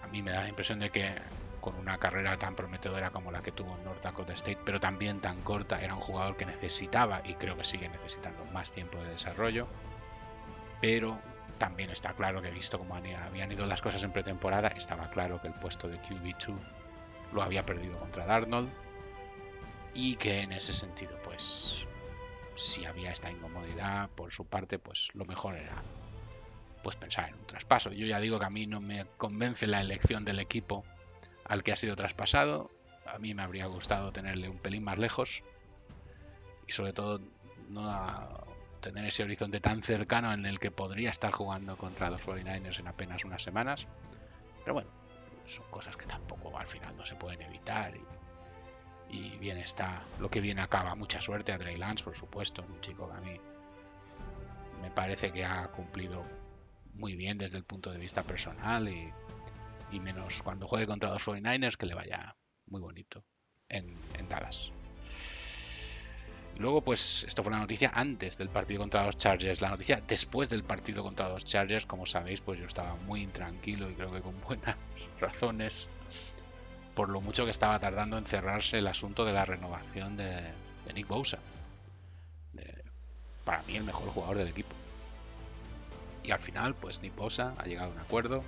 A 0.03 0.07
mí 0.09 0.23
me 0.23 0.31
da 0.31 0.43
la 0.43 0.49
impresión 0.49 0.79
de 0.79 0.91
que 0.91 1.15
con 1.63 1.75
una 1.77 1.99
carrera 1.99 2.39
tan 2.39 2.55
prometedora 2.55 3.11
como 3.11 3.31
la 3.31 3.43
que 3.43 3.53
tuvo 3.53 3.77
en 3.77 3.85
North 3.85 4.03
Dakota 4.03 4.33
State, 4.35 4.61
pero 4.65 4.81
también 4.81 5.21
tan 5.21 5.43
corta, 5.43 5.81
era 5.81 5.95
un 5.95 6.01
jugador 6.01 6.37
que 6.37 6.47
necesitaba 6.47 7.23
y 7.25 7.35
creo 7.35 7.57
que 7.57 7.65
sigue 7.65 7.89
necesitando 7.89 8.45
más 8.47 8.73
tiempo 8.73 8.99
de 8.99 9.11
desarrollo. 9.11 9.67
Pero 10.81 11.19
también 11.59 11.91
está 11.91 12.15
claro 12.15 12.41
que 12.41 12.51
visto 12.51 12.79
cómo 12.79 12.95
habían 12.95 13.53
ido 13.53 13.67
las 13.67 13.83
cosas 13.83 14.03
en 14.03 14.13
pretemporada, 14.13 14.69
estaba 14.69 15.11
claro 15.11 15.41
que 15.41 15.49
el 15.49 15.55
puesto 15.55 15.89
de 15.89 16.01
QB2 16.01 16.80
lo 17.33 17.43
había 17.43 17.65
perdido 17.65 17.99
contra 17.99 18.27
Darnold 18.27 18.71
y 19.95 20.17
que 20.17 20.41
en 20.41 20.53
ese 20.53 20.73
sentido 20.73 21.17
pues 21.25 21.87
si 22.57 22.85
había 22.85 23.11
esta 23.11 23.31
incomodidad 23.31 24.11
por 24.11 24.31
su 24.33 24.45
parte 24.45 24.79
pues 24.79 25.09
lo 25.15 25.25
mejor 25.25 25.57
era 25.57 25.83
pues 26.83 26.97
pensar 26.97 27.29
en 27.29 27.35
un 27.35 27.47
traspaso. 27.47 27.93
Yo 27.93 28.07
ya 28.07 28.21
digo 28.21 28.39
que 28.39 28.47
a 28.47 28.51
mí 28.51 28.67
no 28.67 28.81
me 28.81 29.05
convence 29.17 29.67
la 29.67 29.81
elección 29.81 30.25
del 30.25 30.41
equipo 30.41 30.85
al 31.45 31.63
que 31.63 31.73
ha 31.73 31.77
sido 31.77 31.97
traspasado. 31.97 32.71
A 33.07 33.19
mí 33.19 33.35
me 33.35 33.43
habría 33.43 33.67
gustado 33.67 34.13
tenerle 34.13 34.49
un 34.49 34.59
pelín 34.59 34.85
más 34.85 34.99
lejos 34.99 35.43
y 36.67 36.73
sobre 36.73 36.93
todo 36.93 37.21
no 37.69 38.47
tener 38.81 39.05
ese 39.05 39.23
horizonte 39.23 39.61
tan 39.61 39.83
cercano 39.83 40.33
en 40.33 40.47
el 40.47 40.59
que 40.59 40.71
podría 40.71 41.11
estar 41.11 41.33
jugando 41.33 41.77
contra 41.77 42.09
los 42.09 42.23
49ers 42.23 42.79
en 42.79 42.89
apenas 42.89 43.25
unas 43.25 43.43
semanas. 43.43 43.87
Pero 44.65 44.75
bueno, 44.75 44.91
son 45.51 45.67
cosas 45.71 45.97
que 45.97 46.07
tampoco 46.07 46.57
al 46.57 46.67
final 46.67 46.97
no 46.97 47.05
se 47.05 47.17
pueden 47.17 47.43
evitar. 47.43 47.95
Y, 49.09 49.37
bien 49.39 49.59
está 49.59 50.03
lo 50.21 50.31
que 50.31 50.41
viene 50.41 50.63
acaba. 50.63 50.95
Mucha 50.95 51.21
suerte 51.21 51.53
a 51.53 51.59
Trey 51.59 51.77
Lance, 51.77 52.05
por 52.05 52.17
supuesto, 52.17 52.63
un 52.63 52.81
chico 52.81 53.09
que 53.11 53.17
a 53.17 53.21
mí 53.21 53.41
me 54.81 54.91
parece 54.91 55.33
que 55.33 55.45
ha 55.45 55.67
cumplido 55.69 56.25
muy 56.95 57.17
bien 57.17 57.37
desde 57.37 57.59
el 57.59 57.65
punto 57.65 57.91
de 57.91 57.99
vista 57.99 58.23
personal 58.23 58.89
y, 58.89 59.13
menos 60.01 60.43
cuando 60.43 60.69
juegue 60.69 60.87
contra 60.87 61.11
los 61.11 61.27
49ers 61.27 61.77
que 61.77 61.87
le 61.87 61.95
vaya 61.95 62.37
muy 62.67 62.81
bonito 62.81 63.25
en, 63.69 63.97
en. 64.17 64.29
Luego, 66.61 66.83
pues 66.83 67.25
esto 67.25 67.43
fue 67.43 67.53
la 67.53 67.59
noticia 67.59 67.91
antes 67.95 68.37
del 68.37 68.51
partido 68.51 68.81
contra 68.81 69.07
los 69.07 69.17
Chargers. 69.17 69.63
La 69.63 69.71
noticia 69.71 70.03
después 70.07 70.51
del 70.51 70.63
partido 70.63 71.03
contra 71.03 71.27
los 71.31 71.43
Chargers, 71.43 71.87
como 71.87 72.05
sabéis, 72.05 72.43
pues 72.43 72.61
yo 72.61 72.67
estaba 72.67 72.97
muy 72.97 73.23
intranquilo 73.23 73.89
y 73.89 73.95
creo 73.95 74.13
que 74.13 74.21
con 74.21 74.39
buenas 74.47 74.77
razones 75.19 75.89
por 76.95 77.09
lo 77.09 77.23
mucho 77.23 77.47
que 77.47 77.51
estaba 77.51 77.81
tardando 77.81 78.19
en 78.19 78.27
cerrarse 78.27 78.77
el 78.77 78.89
asunto 78.89 79.25
de 79.25 79.33
la 79.33 79.47
renovación 79.47 80.19
de, 80.19 80.53
Nick 80.95 81.09
Bosa. 81.09 81.39
para 83.47 83.63
mí 83.63 83.77
el 83.77 83.85
mejor 83.85 84.11
jugador 84.11 84.37
del 84.37 84.49
equipo. 84.49 84.75
Y 86.23 86.31
al 86.31 86.41
final, 86.41 86.75
pues 86.75 87.01
Nick 87.01 87.17
Bosa 87.17 87.55
ha 87.57 87.65
llegado 87.65 87.91
a 87.91 87.95
un 87.95 88.01
acuerdo 88.01 88.45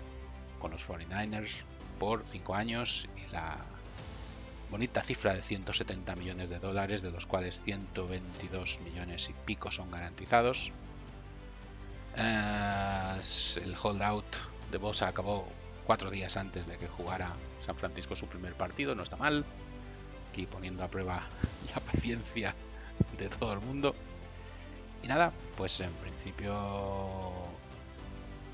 con 0.59 0.71
los 0.71 0.87
49ers 0.87 1.63
por 1.99 2.27
5 2.27 2.55
años 2.55 3.09
y 3.17 3.33
la 3.33 3.57
bonita 4.73 5.03
cifra 5.05 5.35
de 5.35 5.43
170 5.43 6.17
millones 6.17 6.49
de 6.49 6.59
dólares, 6.59 7.03
de 7.03 7.11
los 7.11 7.27
cuales 7.27 7.61
122 7.61 8.81
millones 8.81 9.29
y 9.29 9.35
pico 9.45 9.71
son 9.71 9.91
garantizados. 9.91 10.73
Eh, 12.17 13.21
el 13.63 13.77
holdout 13.81 14.25
de 14.71 14.79
Bosa 14.79 15.09
acabó 15.09 15.47
cuatro 15.87 16.11
días 16.11 16.39
antes 16.39 16.67
de 16.67 16.79
que 16.79 16.89
jugara 16.89 17.35
San 17.61 17.77
Francisco 17.77 18.17
su 18.17 18.27
primer 18.27 18.55
partido, 18.55 18.95
no 18.95 19.03
está 19.03 19.17
mal. 19.17 19.45
Aquí 20.31 20.47
poniendo 20.47 20.83
a 20.83 20.89
prueba 20.89 21.23
la 21.75 21.81
paciencia 21.83 22.55
de 23.19 23.29
todo 23.29 23.53
el 23.53 23.61
mundo. 23.61 23.95
Y 25.03 25.07
nada, 25.07 25.35
pues 25.55 25.81
en 25.81 25.93
principio 25.93 27.31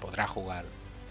podrá 0.01 0.27
jugar 0.27 0.65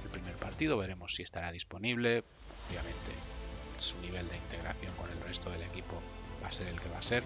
el 0.04 0.10
primer 0.10 0.36
partido, 0.36 0.78
veremos 0.78 1.16
si 1.16 1.24
estará 1.24 1.54
disponible. 1.54 2.26
Obviamente 2.70 3.37
su 3.78 3.98
nivel 4.00 4.28
de 4.30 4.38
integración 4.38 4.94
con 4.96 5.10
el 5.10 5.20
resto 5.22 5.50
del 5.50 5.64
equipo 5.64 6.02
va 6.44 6.50
a 6.50 6.52
ser 6.52 6.68
el 6.68 6.80
que 6.80 6.90
va 6.90 7.00
a 7.00 7.02
ser. 7.02 7.24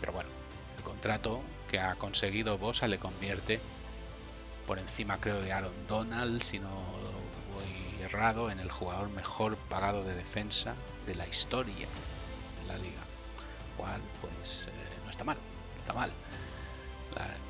Pero 0.00 0.12
bueno, 0.12 0.30
el 0.76 0.82
contrato 0.82 1.40
que 1.70 1.80
ha 1.80 1.94
conseguido 1.96 2.58
Bosa 2.58 2.88
le 2.88 2.98
convierte 2.98 3.60
por 4.66 4.78
encima, 4.78 5.18
creo, 5.18 5.40
de 5.40 5.52
Aaron 5.52 5.88
Donald, 5.88 6.42
si 6.42 6.58
no 6.58 6.68
voy 6.68 8.04
errado, 8.04 8.50
en 8.50 8.60
el 8.60 8.70
jugador 8.70 9.08
mejor 9.08 9.56
pagado 9.56 10.04
de 10.04 10.14
defensa 10.14 10.74
de 11.06 11.14
la 11.14 11.26
historia 11.26 11.86
en 12.62 12.68
la 12.68 12.76
liga. 12.76 13.00
Cual, 13.76 14.00
pues, 14.20 14.66
eh, 14.68 14.98
no 15.04 15.10
está 15.10 15.24
mal, 15.24 15.38
está 15.76 15.92
mal. 15.92 16.10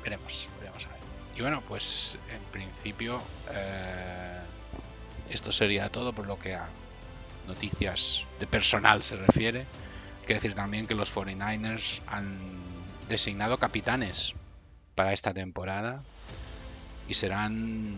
veremos, 0.03 0.47
veremos 0.59 0.85
a 0.85 0.89
ver. 0.89 0.99
Y 1.35 1.41
bueno, 1.41 1.61
pues 1.67 2.17
en 2.29 2.41
principio 2.51 3.21
eh, 3.51 4.39
esto 5.29 5.51
sería 5.51 5.89
todo 5.89 6.13
por 6.13 6.25
lo 6.25 6.39
que 6.39 6.55
ha 6.55 6.67
noticias 7.49 8.23
de 8.39 8.47
personal 8.47 9.03
se 9.03 9.17
refiere. 9.17 9.59
Hay 10.21 10.27
que 10.27 10.35
decir 10.35 10.53
también 10.53 10.87
que 10.87 10.95
los 10.95 11.13
49ers 11.13 11.99
han 12.07 12.37
designado 13.09 13.57
capitanes 13.57 14.35
para 14.95 15.11
esta 15.13 15.33
temporada 15.33 16.03
y 17.07 17.15
serán 17.15 17.95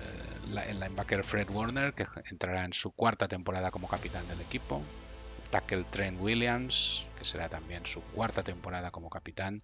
eh, 0.00 0.68
el 0.70 0.80
linebacker 0.80 1.24
Fred 1.24 1.50
Warner, 1.50 1.92
que 1.92 2.06
entrará 2.30 2.64
en 2.64 2.72
su 2.72 2.92
cuarta 2.92 3.26
temporada 3.28 3.70
como 3.70 3.88
capitán 3.88 4.26
del 4.28 4.40
equipo, 4.40 4.80
tackle 5.50 5.84
Trent 5.90 6.20
Williams, 6.20 7.06
que 7.18 7.24
será 7.24 7.48
también 7.48 7.84
su 7.84 8.00
cuarta 8.00 8.42
temporada 8.44 8.90
como 8.92 9.10
capitán 9.10 9.62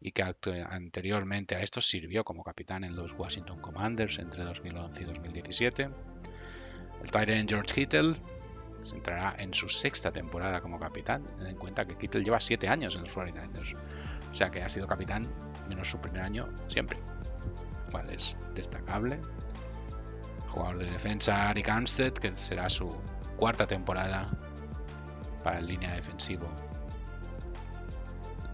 y 0.00 0.12
que 0.12 0.22
anteriormente 0.22 1.56
a 1.56 1.62
esto 1.62 1.80
sirvió 1.80 2.24
como 2.24 2.44
capitán 2.44 2.84
en 2.84 2.94
los 2.94 3.12
Washington 3.12 3.60
Commanders 3.62 4.18
entre 4.18 4.44
2011 4.44 5.02
y 5.02 5.04
2017 5.06 5.88
el 7.02 7.10
Tyrant 7.10 7.48
George 7.48 7.74
Kittle 7.74 8.16
se 8.82 8.96
entrará 8.96 9.34
en 9.38 9.54
su 9.54 9.68
sexta 9.68 10.12
temporada 10.12 10.60
como 10.60 10.78
capitán. 10.78 11.24
Ten 11.38 11.46
en 11.46 11.56
cuenta 11.56 11.86
que 11.86 11.96
Kittle 11.96 12.22
lleva 12.22 12.40
siete 12.40 12.68
años 12.68 12.94
en 12.96 13.02
los 13.04 13.14
49ers. 13.14 13.76
O 14.30 14.34
sea 14.34 14.50
que 14.50 14.62
ha 14.62 14.68
sido 14.68 14.86
capitán 14.86 15.26
menos 15.68 15.88
su 15.88 15.98
primer 15.98 16.22
año 16.22 16.48
siempre. 16.68 16.98
Cual 17.90 18.10
es 18.10 18.36
destacable. 18.54 19.20
jugador 20.48 20.78
de 20.78 20.86
defensa 20.86 21.50
Eric 21.50 21.68
Armstead, 21.68 22.12
que 22.12 22.34
será 22.36 22.68
su 22.68 22.88
cuarta 23.36 23.66
temporada 23.66 24.26
para 25.42 25.58
el 25.58 25.66
línea 25.66 25.92
defensivo 25.94 26.46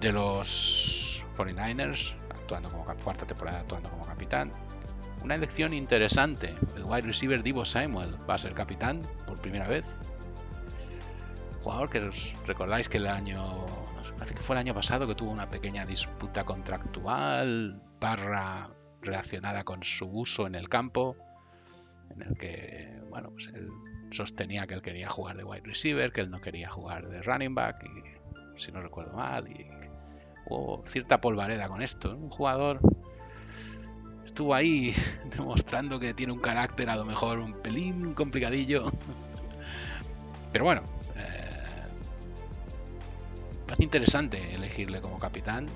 de 0.01 0.13
los 0.13 1.23
49ers, 1.37 2.15
actuando 2.31 2.71
como 2.71 2.85
cuarta 2.85 3.27
temporada 3.27 3.61
actuando 3.61 3.91
como 3.91 4.05
capitán. 4.05 4.51
Una 5.23 5.35
elección 5.35 5.75
interesante. 5.75 6.55
El 6.77 6.85
wide 6.85 7.03
receiver 7.03 7.43
Divo 7.43 7.65
Samuel 7.65 8.17
va 8.29 8.35
a 8.35 8.39
ser 8.39 8.55
capitán 8.55 9.01
por 9.27 9.41
primera 9.41 9.67
vez. 9.67 10.01
Jugador 11.63 11.91
que 11.91 12.11
recordáis 12.47 12.89
que 12.89 12.97
el 12.97 13.07
año. 13.07 13.67
parece 14.17 14.35
que 14.35 14.43
fue 14.43 14.57
el 14.57 14.61
año 14.61 14.75
pasado 14.75 15.07
que 15.07 15.15
tuvo 15.15 15.31
una 15.31 15.49
pequeña 15.51 15.85
disputa 15.85 16.45
contractual, 16.45 17.83
barra 18.01 18.71
relacionada 19.03 19.65
con 19.65 19.83
su 19.83 20.07
uso 20.07 20.47
en 20.47 20.55
el 20.55 20.69
campo. 20.69 21.17
En 22.11 22.23
el 22.23 22.37
que, 22.39 23.01
bueno, 23.11 23.31
pues 23.31 23.49
él 23.55 23.69
sostenía 24.11 24.67
que 24.67 24.75
él 24.75 24.83
quería 24.83 25.09
jugar 25.09 25.37
de 25.37 25.45
wide 25.45 25.63
receiver, 25.65 26.13
que 26.13 26.23
él 26.23 26.31
no 26.31 26.41
quería 26.41 26.71
jugar 26.71 27.09
de 27.09 27.23
running 27.23 27.55
back, 27.55 27.87
si 28.57 28.73
no 28.73 28.81
recuerdo 28.81 29.13
mal, 29.13 29.49
y 29.49 29.69
hubo 30.47 30.83
cierta 30.89 31.21
polvareda 31.21 31.69
con 31.69 31.83
esto. 31.83 32.17
Un 32.17 32.31
jugador 32.31 32.81
estuvo 34.25 34.55
ahí 34.55 34.95
demostrando 35.37 35.99
que 35.99 36.15
tiene 36.15 36.33
un 36.33 36.41
carácter 36.41 36.91
a 36.91 36.97
lo 36.97 37.05
mejor 37.05 37.39
un 37.39 37.55
pelín 37.55 38.15
complicadillo. 38.15 38.91
Pero 40.53 40.65
bueno, 40.65 40.83
eh, 41.17 41.51
es 43.73 43.81
interesante 43.81 44.55
elegirle 44.55 45.01
como 45.01 45.19
capitán, 45.19 45.67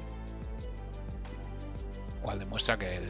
cual 2.22 2.38
demuestra 2.38 2.76
que, 2.76 3.00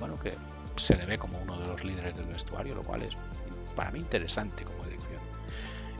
bueno, 0.00 0.16
que 0.16 0.32
se 0.76 0.96
le 0.96 1.06
ve 1.06 1.18
como 1.18 1.38
uno 1.38 1.58
de 1.58 1.68
los 1.68 1.84
líderes 1.84 2.16
del 2.16 2.26
vestuario, 2.26 2.74
lo 2.74 2.82
cual 2.82 3.02
es 3.02 3.16
para 3.76 3.90
mí 3.90 4.00
interesante 4.00 4.64
como 4.64 4.82
elección. 4.84 5.20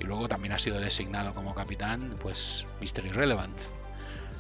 Y 0.01 0.05
luego 0.05 0.29
también 0.29 0.53
ha 0.53 0.59
sido 0.59 0.81
designado 0.81 1.33
como 1.33 1.55
capitán, 1.55 2.17
pues 2.21 2.65
Mr. 2.81 3.07
Irrelevant. 3.07 3.57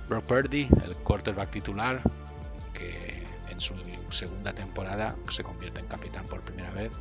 Brock 0.08 0.24
Purdy, 0.24 0.68
el 0.84 0.96
quarterback 0.96 1.50
titular, 1.50 2.02
que 2.74 3.13
en 3.48 3.60
su 3.60 3.74
segunda 4.10 4.52
temporada 4.52 5.16
se 5.30 5.42
convierte 5.42 5.80
en 5.80 5.86
capitán 5.86 6.24
por 6.26 6.40
primera 6.42 6.70
vez. 6.72 6.92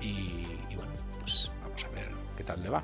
Y, 0.00 0.44
bueno, 0.74 0.92
pues 1.20 1.50
vamos 1.62 1.84
a 1.84 1.88
ver 1.90 2.10
qué 2.36 2.44
tal 2.44 2.62
le 2.62 2.70
va. 2.70 2.82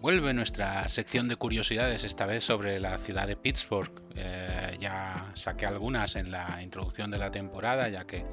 Vuelve 0.00 0.34
nuestra 0.34 0.88
sección 0.88 1.28
de 1.28 1.36
curiosidades, 1.36 2.02
esta 2.02 2.26
vez 2.26 2.42
sobre 2.42 2.80
la 2.80 2.98
ciudad 2.98 3.28
de 3.28 3.36
Pittsburgh. 3.36 4.02
Eh, 4.16 4.76
ya 4.80 5.30
saqué 5.34 5.64
algunas 5.64 6.16
en 6.16 6.32
la 6.32 6.60
introducción 6.60 7.12
de 7.12 7.18
la 7.18 7.30
temporada, 7.30 7.88
ya 7.88 8.04
que 8.04 8.24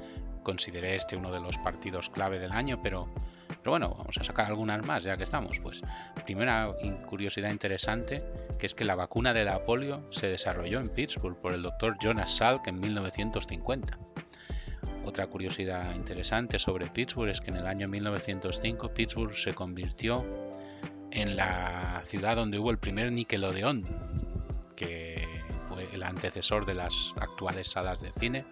consideré 0.42 0.96
este 0.96 1.16
uno 1.16 1.30
de 1.32 1.40
los 1.40 1.58
partidos 1.58 2.10
clave 2.10 2.38
del 2.38 2.52
año, 2.52 2.80
pero, 2.82 3.08
bueno, 3.64 3.94
vamos 3.96 4.16
a 4.18 4.24
sacar 4.24 4.46
algunas 4.46 4.84
más 4.86 5.04
ya 5.04 5.16
que 5.16 5.24
estamos. 5.24 5.58
Pues 5.60 5.82
primera 6.24 6.74
curiosidad 7.06 7.50
interesante, 7.50 8.24
que 8.58 8.66
es 8.66 8.74
que 8.74 8.84
la 8.84 8.94
vacuna 8.94 9.32
de 9.32 9.44
la 9.44 9.64
polio 9.64 10.06
se 10.10 10.28
desarrolló 10.28 10.80
en 10.80 10.88
Pittsburgh 10.88 11.40
por 11.40 11.52
el 11.52 11.62
doctor 11.62 11.96
Jonas 12.00 12.36
Salk 12.36 12.66
en 12.66 12.80
1950. 12.80 13.98
otra 15.04 15.26
curiosidad 15.26 15.94
interesante 15.94 16.58
sobre 16.58 16.86
Pittsburgh 16.86 17.30
es 17.30 17.40
que 17.40 17.50
en 17.50 17.56
el 17.56 17.66
año 17.66 17.88
1905 17.88 18.94
Pittsburgh 18.94 19.34
se 19.36 19.54
convirtió 19.54 20.24
en 21.10 21.36
la 21.36 22.02
ciudad 22.04 22.36
donde 22.36 22.58
hubo 22.58 22.70
el 22.70 22.78
primer 22.78 23.10
Nickelodeon, 23.10 23.84
que 24.76 25.26
fue 25.68 25.84
el 25.92 26.02
antecesor 26.02 26.64
de 26.64 26.74
las 26.74 27.12
actuales 27.20 27.68
salas 27.68 28.00
de 28.00 28.12
cine. 28.12 28.44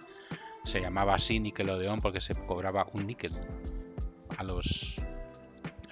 Se 0.68 0.82
llamaba 0.82 1.14
así 1.14 1.40
Nickelodeon 1.40 2.02
porque 2.02 2.20
se 2.20 2.34
cobraba 2.34 2.88
un 2.92 3.06
níquel 3.06 3.32
a 4.36 4.44
los 4.44 4.96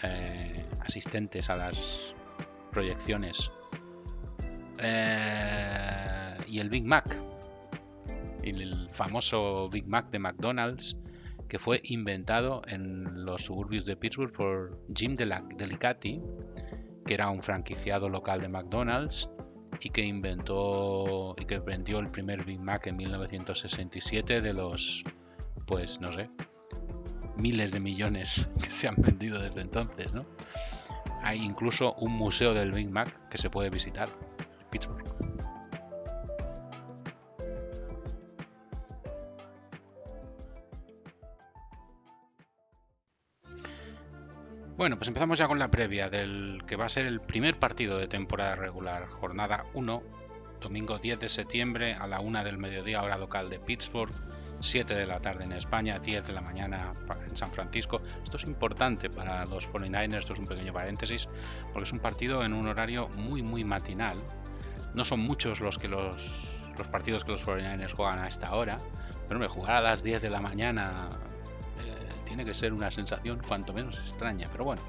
eh, 0.03 0.67
asistentes 0.83 1.49
a 1.49 1.57
las 1.57 2.15
proyecciones. 2.73 3.51
Eh, 4.79 6.37
y 6.47 6.59
el 6.59 6.69
Big 6.69 6.85
Mac, 6.85 7.07
el 8.43 8.91
famoso 8.93 9.71
Big 9.71 9.87
Mac 9.87 10.11
de 10.11 10.19
McDonald's, 10.19 10.99
que 11.49 11.59
fue 11.59 11.81
inventado 11.85 12.61
en 12.67 13.25
los 13.25 13.47
suburbios 13.47 13.87
de 13.87 13.97
Pittsburgh 13.97 14.33
por 14.35 14.79
Jim 14.95 15.15
Delicati, 15.15 16.21
que 17.07 17.15
era 17.15 17.31
un 17.31 17.43
franquiciado 17.43 18.11
local 18.11 18.43
de 18.43 18.49
McDonald's 18.51 19.31
y 19.81 19.91
que 19.91 20.03
inventó 20.03 21.35
y 21.39 21.45
que 21.45 21.59
vendió 21.59 21.99
el 21.99 22.11
primer 22.11 22.45
Big 22.45 22.61
Mac 22.61 22.87
en 22.87 22.97
1967 22.97 24.41
de 24.41 24.53
los, 24.53 25.05
pues 25.67 26.01
no 26.01 26.13
sé, 26.13 26.31
miles 27.37 27.73
de 27.73 27.81
millones 27.81 28.49
que 28.63 28.71
se 28.71 28.89
han 28.89 28.97
vendido 28.97 29.41
desde 29.41 29.61
entonces, 29.61 30.13
¿no? 30.13 30.27
Hay 31.23 31.43
incluso 31.43 31.95
un 31.95 32.13
museo 32.13 32.55
del 32.55 32.73
Big 32.73 32.89
Mac 32.89 33.29
que 33.29 33.39
se 33.39 33.51
puede 33.51 33.71
visitar 33.71 34.09
Bueno, 44.87 44.99
pues 44.99 45.09
empezamos 45.09 45.37
ya 45.37 45.49
con 45.49 45.59
la 45.59 45.69
previa 45.69 46.09
del 46.09 46.63
que 46.65 46.77
va 46.77 46.85
a 46.85 46.89
ser 46.89 47.07
el 47.07 47.21
primer 47.21 47.59
partido 47.59 47.99
de 47.99 48.07
temporada 48.07 48.55
regular, 48.55 49.09
jornada 49.09 49.67
1, 49.75 50.03
domingo 50.61 50.99
10 51.01 51.19
de 51.19 51.29
septiembre 51.29 51.95
a 51.95 52.07
la 52.07 52.21
1 52.21 52.45
del 52.45 52.57
mediodía 52.57 53.03
hora 53.03 53.19
local 53.19 53.51
de 53.51 53.59
Pittsburgh, 53.59 54.15
7 54.61 54.95
de 54.95 55.05
la 55.05 55.19
tarde 55.19 55.43
en 55.43 55.51
España, 55.51 55.99
10 55.99 56.29
de 56.29 56.33
la 56.33 56.41
mañana 56.41 56.93
en 57.29 57.37
San 57.37 57.51
Francisco. 57.51 58.01
Esto 58.23 58.37
es 58.37 58.45
importante 58.45 59.11
para 59.11 59.45
los 59.47 59.69
49ers, 59.69 60.19
esto 60.19 60.35
es 60.35 60.39
un 60.39 60.47
pequeño 60.47 60.73
paréntesis, 60.73 61.27
porque 61.73 61.83
es 61.83 61.93
un 61.93 61.99
partido 61.99 62.45
en 62.45 62.53
un 62.53 62.69
horario 62.69 63.09
muy 63.17 63.43
muy 63.43 63.65
matinal. 63.65 64.17
No 64.95 65.05
son 65.05 65.19
muchos 65.19 65.59
los 65.59 65.79
que 65.79 65.89
los, 65.89 66.49
los 66.79 66.87
partidos 66.87 67.25
que 67.25 67.33
los 67.33 67.45
49ers 67.45 67.93
juegan 67.93 68.21
a 68.21 68.29
esta 68.29 68.55
hora, 68.55 68.79
pero 69.27 69.41
me 69.41 69.49
jugar 69.49 69.79
a 69.79 69.81
las 69.81 70.05
10 70.05 70.23
de 70.23 70.31
la 70.31 70.41
mañana 70.41 71.09
tiene 72.27 72.45
que 72.45 72.53
ser 72.53 72.75
una 72.75 72.91
sensación 72.91 73.41
cuanto 73.47 73.73
menos 73.73 73.99
extraña, 73.99 74.47
pero 74.53 74.65
bueno. 74.65 74.83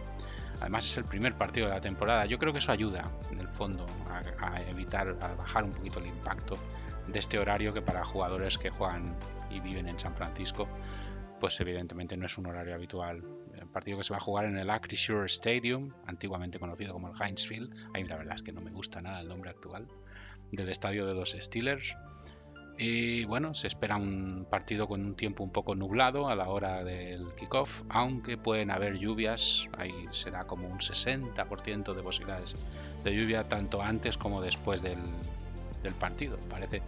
Además 0.60 0.86
es 0.86 0.98
el 0.98 1.06
primer 1.06 1.36
partido 1.36 1.68
de 1.68 1.74
la 1.74 1.82
temporada. 1.82 2.26
Yo 2.26 2.40
creo 2.40 2.52
que 2.52 2.60
eso 2.60 2.72
ayuda, 2.72 3.12
en 3.32 3.40
el 3.40 3.48
fondo, 3.48 3.86
a, 4.10 4.60
evitar, 4.64 5.16
a 5.22 5.36
bajar 5.36 5.64
un 5.64 5.72
poquito 5.72 6.00
el 6.00 6.08
impacto 6.08 6.56
de 7.08 7.20
este 7.20 7.38
horario 7.38 7.74
que 7.74 7.82
para 7.82 8.04
jugadores 8.04 8.58
que 8.58 8.70
juegan 8.70 9.16
y 9.52 9.60
viven 9.60 9.88
en 9.88 10.00
San 10.00 10.16
Francisco, 10.16 10.68
pues 11.40 11.60
evidentemente 11.60 12.18
no 12.18 12.26
es 12.26 12.38
un 12.38 12.48
horario 12.48 12.74
habitual. 12.74 13.24
El 13.54 13.68
partido 13.68 14.00
que 14.00 14.04
se 14.04 14.14
va 14.14 14.18
a 14.18 14.22
jugar 14.22 14.46
en 14.46 14.58
el 14.58 14.70
Acrisure 14.70 15.26
Stadium, 15.28 15.94
antiguamente 16.08 16.60
conocido 16.60 16.94
como 16.94 17.10
el 17.10 17.22
Heinz 17.22 17.46
Field, 17.46 17.74
ahí 17.94 18.04
la 18.04 18.18
verdad 18.18 18.36
es 18.36 18.42
que 18.42 18.52
no 18.52 18.62
me 18.62 18.72
gusta 18.72 19.02
nada 19.02 19.20
el 19.22 19.28
nombre 19.28 19.52
actual, 19.52 19.88
del 20.52 20.70
estadio 20.70 21.06
de 21.06 21.14
los 21.14 21.36
Steelers. 21.40 21.96
Y 22.80 23.26
bueno, 23.26 23.56
se 23.56 23.66
espera 23.66 23.96
un 23.96 24.46
partido 24.48 24.88
con 24.88 25.04
un 25.04 25.16
tiempo 25.16 25.44
un 25.44 25.50
poco 25.50 25.74
nublado 25.74 26.30
a 26.30 26.36
la 26.36 26.50
hora 26.50 26.84
del 26.84 27.34
kickoff, 27.34 27.82
aunque 27.90 28.38
pueden 28.38 28.70
haber 28.70 29.00
lluvias, 29.00 29.68
ahí 29.76 30.06
será 30.12 30.46
como 30.46 30.68
un 30.68 30.78
60% 30.78 31.96
de 31.96 32.04
posibilidades 32.04 32.56
de 33.04 33.16
lluvia 33.16 33.48
tanto 33.50 33.82
antes 33.82 34.18
como 34.18 34.42
después 34.42 34.84
del, 34.84 35.00
partido. 36.00 36.38
Parece 36.50 36.82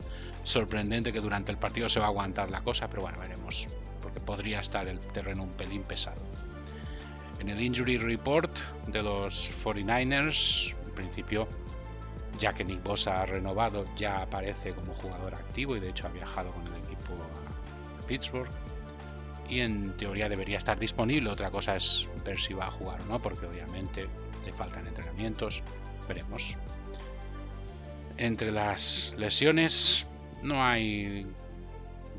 sorprendente 0.44 1.13
que 1.13 1.22
durante 1.22 1.54
el 1.54 1.58
partido 1.58 1.88
se 1.88 2.02
va 2.02 2.08
a 2.08 2.10
aguantar 2.10 2.52
la 2.52 2.62
cosa, 2.62 2.90
pero 2.90 3.02
bueno, 3.02 3.18
veremos, 3.18 3.66
porque 4.02 4.20
podría 4.20 4.60
estar 4.60 4.90
el 4.90 5.00
terreno 5.00 5.44
un 5.44 5.52
pelín 5.52 5.84
pesado. 5.84 6.22
En 7.40 7.48
el 7.48 7.62
Injury 7.62 7.98
Report 7.98 8.52
de 8.88 9.02
los 9.02 9.50
49ers, 9.63 10.76
en 10.86 10.92
principio 10.96 11.48
ya 12.39 12.54
que 12.54 12.63
Nick 12.63 12.82
Bosa 12.84 13.21
ha 13.21 13.25
renovado, 13.25 13.86
ya 13.95 14.21
aparece 14.21 14.71
como 14.73 14.93
jugador 14.95 15.36
activo 15.36 15.75
y 15.75 15.80
de 15.80 15.89
hecho 15.89 16.08
ha 16.08 16.12
viajado 16.12 16.52
con 16.52 16.65
el 16.67 16.84
equipo 16.84 17.13
a 18.02 18.08
Pittsburgh. 18.08 18.49
Y 19.49 19.62
en 19.62 19.97
teoría 19.97 20.30
debería 20.30 20.58
estar 20.58 20.80
disponible. 20.80 21.30
Otra 21.30 21.49
cosa 21.52 21.75
es 21.75 22.08
ver 22.23 22.39
si 22.39 22.54
va 22.54 22.67
a 22.67 22.71
jugar 22.71 23.02
o 23.02 23.06
no, 23.06 23.19
porque 23.19 23.45
obviamente 23.45 24.08
le 24.45 24.54
faltan 24.54 24.88
entrenamientos. 24.88 25.63
Veremos. 26.08 26.56
Entre 28.17 28.52
las 28.52 29.13
lesiones 29.17 30.06
no 30.43 30.63
hay 30.63 31.25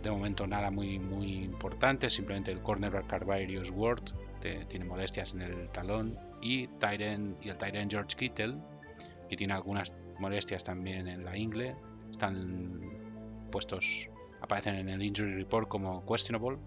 de 0.02 0.11
momento 0.11 0.46
nada 0.46 0.70
muy, 0.70 0.98
muy 0.98 1.44
importante. 1.44 2.11
Simplemente 2.11 2.50
el 2.50 2.61
cornerback 2.61 3.06
Carvarius 3.06 3.70
Ward 3.70 4.02
tiene 4.40 4.85
molestias 4.85 5.33
en 5.33 5.42
el 5.42 5.68
talón 5.68 6.18
y, 6.42 6.62
y 6.62 7.48
el 7.48 7.56
Tyren 7.59 7.90
George 7.90 8.16
Kittle 8.16 8.56
que 9.30 9.37
tiene 9.37 9.54
algunas 9.54 9.92
molestias 10.20 10.62
también 10.62 11.09
en 11.09 11.24
la 11.24 11.37
ingle. 11.37 11.76
Están 12.11 13.48
puestos, 13.50 14.09
aparecen 14.40 14.76
en 14.76 14.88
el 14.88 15.02
injury 15.02 15.35
report 15.35 15.68
como 15.68 16.04
questionable. 16.06 16.59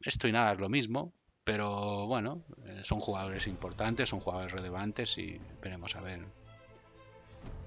Esto 0.00 0.28
y 0.28 0.32
nada 0.32 0.52
es 0.52 0.60
lo 0.60 0.68
mismo, 0.68 1.12
pero 1.44 2.06
bueno, 2.06 2.42
eh, 2.66 2.80
son 2.82 3.00
jugadores 3.00 3.46
importantes, 3.46 4.08
son 4.08 4.20
jugadores 4.20 4.52
relevantes 4.52 5.16
y 5.18 5.40
veremos 5.62 5.96
a 5.96 6.00
ver 6.00 6.20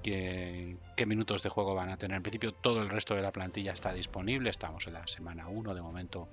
qué, 0.04 1.06
minutos 1.06 1.44
de 1.44 1.50
juego 1.50 1.76
van 1.76 1.90
a 1.90 1.98
tener. 1.98 2.18
En 2.18 2.24
principio 2.24 2.54
todo 2.54 2.82
el 2.82 2.90
resto 2.90 3.16
de 3.16 3.22
la 3.22 3.32
plantilla 3.32 3.74
está 3.74 3.94
disponible, 3.94 4.50
estamos 4.50 4.88
en 4.88 4.94
la 4.94 5.08
semana 5.08 5.48
1, 5.48 5.74
de 5.74 5.82
momento 5.82 6.28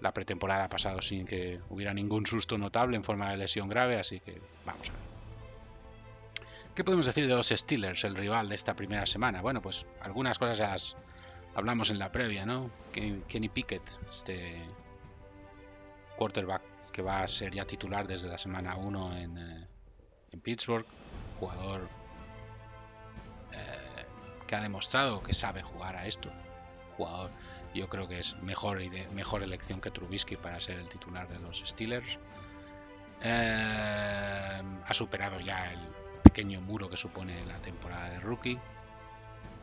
la 0.00 0.12
pretemporada 0.12 0.64
ha 0.64 0.68
pasado 0.68 1.00
sin 1.00 1.26
que 1.26 1.60
hubiera 1.70 1.94
ningún 1.94 2.26
susto 2.26 2.58
notable 2.58 2.96
en 2.96 3.04
forma 3.04 3.30
de 3.30 3.38
lesión 3.38 3.68
grave, 3.68 3.98
así 3.98 4.20
que 4.20 4.40
vamos 4.66 4.90
a 4.90 4.92
ver. 4.92 5.13
¿Qué 6.74 6.82
podemos 6.82 7.06
decir 7.06 7.28
de 7.28 7.34
los 7.34 7.50
Steelers, 7.50 8.02
el 8.02 8.16
rival 8.16 8.48
de 8.48 8.56
esta 8.56 8.74
primera 8.74 9.06
semana? 9.06 9.40
Bueno, 9.40 9.62
pues 9.62 9.86
algunas 10.00 10.40
cosas 10.40 10.58
ya 10.58 10.70
las 10.70 10.96
hablamos 11.54 11.90
en 11.90 12.00
la 12.00 12.10
previa, 12.10 12.44
¿no? 12.44 12.68
Kenny 12.92 13.48
Pickett, 13.48 13.82
este 14.10 14.60
quarterback 16.16 16.62
que 16.90 17.00
va 17.00 17.22
a 17.22 17.28
ser 17.28 17.54
ya 17.54 17.64
titular 17.64 18.08
desde 18.08 18.28
la 18.28 18.38
semana 18.38 18.76
1 18.76 19.16
en, 19.18 19.38
eh, 19.38 19.68
en, 20.32 20.40
Pittsburgh, 20.40 20.86
jugador 21.38 21.88
eh, 23.52 24.04
que 24.46 24.56
ha 24.56 24.60
demostrado 24.60 25.22
que 25.22 25.32
sabe 25.32 25.62
jugar 25.62 25.94
a 25.94 26.06
esto, 26.06 26.28
jugador 26.96 27.30
yo 27.72 27.88
creo 27.88 28.08
que 28.08 28.18
es 28.18 28.36
mejor, 28.42 28.80
mejor 29.12 29.44
elección 29.44 29.80
que 29.80 29.90
Trubisky 29.92 30.36
para 30.36 30.60
ser 30.60 30.78
el 30.78 30.88
titular 30.88 31.28
de 31.28 31.38
los 31.38 31.62
Steelers. 31.64 32.18
Eh, 33.22 34.62
ha 34.86 34.94
superado 34.94 35.40
ya 35.40 35.72
el, 35.72 35.80
pequeño 36.34 36.60
muro 36.60 36.90
que 36.90 36.96
supone 36.96 37.44
la 37.46 37.58
temporada 37.58 38.10
de 38.10 38.18
rookie. 38.18 38.58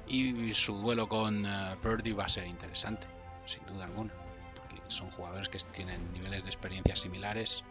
Y 0.07 0.53
su 0.53 0.77
duelo 0.77 1.09
con 1.09 1.45
uh, 1.45 1.75
Purdy 1.81 2.13
va 2.13 2.25
a 2.25 2.29
ser 2.29 2.47
interesante, 2.47 3.05
sin 3.45 3.65
duda 3.65 3.85
alguna, 3.85 4.13
porque 4.55 4.81
son 4.87 5.11
jugadores 5.11 5.49
que 5.49 5.57
tienen 5.59 6.13
niveles 6.13 6.45
de 6.45 6.49
experiencia 6.49 6.95
similares 6.95 7.63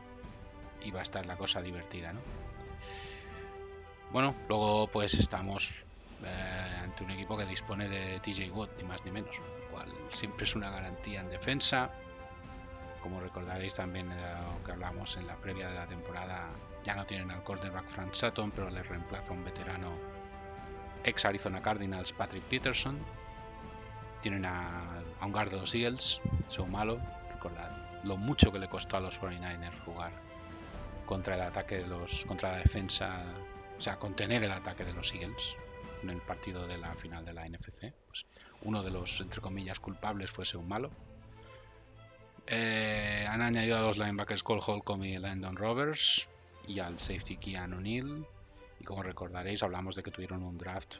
y 0.82 0.90
va 0.90 1.00
a 1.00 1.02
estar 1.02 1.24
la 1.24 1.36
cosa 1.36 1.62
divertida, 1.62 2.12
¿no? 2.12 2.20
Bueno, 4.12 4.34
luego 4.48 4.86
pues 4.88 5.14
estamos 5.14 5.70
eh, 6.24 6.76
ante 6.82 7.04
un 7.04 7.10
equipo 7.12 7.38
que 7.38 7.46
dispone 7.46 7.88
de 7.88 8.20
TJ 8.20 8.50
Watt, 8.50 8.70
ni 8.76 8.84
más 8.84 9.02
ni 9.04 9.12
menos, 9.12 9.38
lo 9.38 9.70
cual 9.70 9.88
siempre 10.12 10.44
es 10.44 10.54
una 10.54 10.70
garantía 10.70 11.20
en 11.20 11.30
defensa. 11.30 11.90
Como 13.02 13.20
recordaréis 13.20 13.74
también 13.74 14.10
lo 14.10 14.62
que 14.64 14.72
hablamos 14.72 15.16
en 15.16 15.26
la 15.26 15.36
previa 15.36 15.68
de 15.68 15.74
la 15.74 15.86
temporada, 15.86 16.48
ya 16.84 16.94
no 16.94 17.04
tienen 17.06 17.30
al 17.30 17.42
quarterback 17.42 17.88
Frank 17.88 18.14
Sutton, 18.14 18.50
pero 18.50 18.70
le 18.70 18.82
reemplaza 18.82 19.32
un 19.32 19.44
veterano 19.44 19.92
ex 21.04 21.24
Arizona 21.24 21.60
Cardinals, 21.60 22.12
Patrick 22.12 22.44
Peterson. 22.44 22.98
Tienen 24.20 24.44
a, 24.44 25.02
un 25.22 25.32
guard 25.32 25.50
de 25.50 25.58
los 25.58 25.74
Eagles, 25.74 26.20
son 26.48 26.70
malo. 26.70 27.00
Recordad 27.32 27.70
lo 28.04 28.16
mucho 28.16 28.50
que 28.50 28.58
le 28.58 28.68
costó 28.68 28.96
a 28.96 29.00
los 29.00 29.20
49ers 29.20 29.78
jugar 29.84 30.12
contra 31.06 31.34
el 31.34 31.42
ataque 31.42 31.76
de 31.78 31.86
los. 31.86 32.24
contra 32.24 32.52
la 32.52 32.58
defensa. 32.58 33.24
O 33.78 33.80
sea, 33.80 33.96
contener 33.96 34.44
el 34.44 34.52
ataque 34.52 34.84
de 34.84 34.92
los 34.92 35.12
Eagles 35.14 35.56
en 36.02 36.10
el 36.10 36.20
partido 36.20 36.66
de 36.66 36.78
la 36.78 36.94
final 36.94 37.24
de 37.24 37.32
la 37.32 37.48
NFC. 37.48 37.92
Pues 38.06 38.26
uno 38.62 38.82
de 38.82 38.90
los, 38.90 39.20
entre 39.20 39.40
comillas, 39.40 39.80
culpables 39.80 40.30
fuese 40.30 40.56
un 40.56 40.68
malo. 40.68 40.90
Eh, 42.46 43.26
han 43.28 43.42
añadido 43.42 43.78
a 43.78 43.82
los 43.82 43.96
linebackers 43.96 44.42
Cole 44.42 44.62
Holcomb 44.64 45.04
y 45.04 45.18
Landon 45.18 45.56
Roberts 45.56 46.28
y 46.70 46.80
al 46.80 46.98
safety 46.98 47.36
Keanu 47.36 47.78
O'Neill. 47.78 48.24
Y 48.78 48.84
como 48.84 49.02
recordaréis, 49.02 49.62
hablamos 49.62 49.94
de 49.96 50.02
que 50.02 50.10
tuvieron 50.10 50.42
un 50.42 50.56
draft 50.56 50.96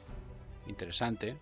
interesante 0.67 1.37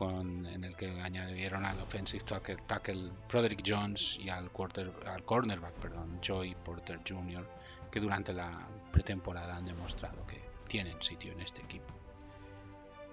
en 0.00 0.62
el 0.62 0.76
que 0.76 1.00
añadieron 1.00 1.64
al 1.64 1.80
offensive 1.80 2.22
tackle, 2.22 2.58
tackle 2.66 3.10
Broderick 3.28 3.62
Jones 3.66 4.18
y 4.20 4.28
al, 4.28 4.50
cornerback, 4.50 5.72
perdón, 5.74 6.20
Joey 6.26 6.54
Porter 6.54 7.00
Jr., 7.06 7.48
que 7.90 8.00
durante 8.00 8.34
la 8.34 8.68
pretemporada 8.92 9.56
han 9.56 9.64
demostrado 9.64 10.26
que 10.26 10.40
tienen 10.68 11.00
sitio 11.00 11.32
en 11.32 11.40
este 11.40 11.62
equipo. 11.62 11.94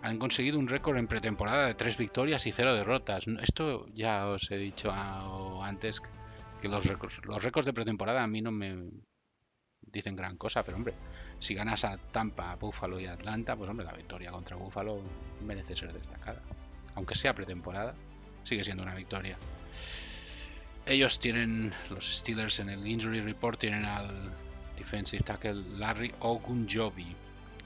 Han 0.02 0.20
conseguido 0.20 0.60
un 0.60 0.68
récord 0.68 0.98
en 0.98 1.08
pretemporada 1.08 1.68
de 1.68 1.76
tres 1.76 1.98
victorias 1.98 2.46
y 2.48 2.52
cero 2.52 2.74
derrotas. 2.76 3.26
Esto 3.42 3.86
ya 3.94 4.28
os 4.28 4.52
he 4.52 4.58
dicho 4.58 4.92
antes 4.92 6.02
que 6.62 6.68
los 6.68 6.86
récords 6.86 7.66
de 7.66 7.74
pretemporada 7.74 8.24
a 8.24 8.28
mí 8.28 8.42
no 8.42 8.52
me 8.52 8.90
dicen 9.92 10.16
gran 10.16 10.38
cosa, 10.38 10.64
pero 10.64 10.78
hombre, 10.78 10.94
si 11.40 11.54
ganas 11.54 11.84
a 11.86 11.98
Tampa, 11.98 12.56
Buffalo 12.56 13.00
y 13.00 13.06
Atlanta, 13.06 13.56
pues 13.56 13.70
hombre, 13.70 13.86
la 13.86 13.94
victoria 13.94 14.32
contra 14.32 14.56
Buffalo 14.56 15.02
merece 15.46 15.76
ser 15.76 15.94
destacada. 15.94 16.42
Aunque 16.96 17.16
sea 17.16 17.34
pretemporada, 17.34 17.96
sigue 18.44 18.64
siendo 18.64 18.84
una 18.84 18.96
victoria. 18.96 19.38
Ellos 20.86 21.20
tienen, 21.20 21.74
los 21.90 22.18
Steelers 22.18 22.60
en 22.60 22.70
el 22.70 22.86
Injury 22.86 23.22
Report, 23.22 23.60
tienen 23.60 23.86
al 23.86 24.36
defensive 24.78 25.24
tackle 25.24 25.64
Larry 25.78 26.14
Ogunjobi 26.20 27.16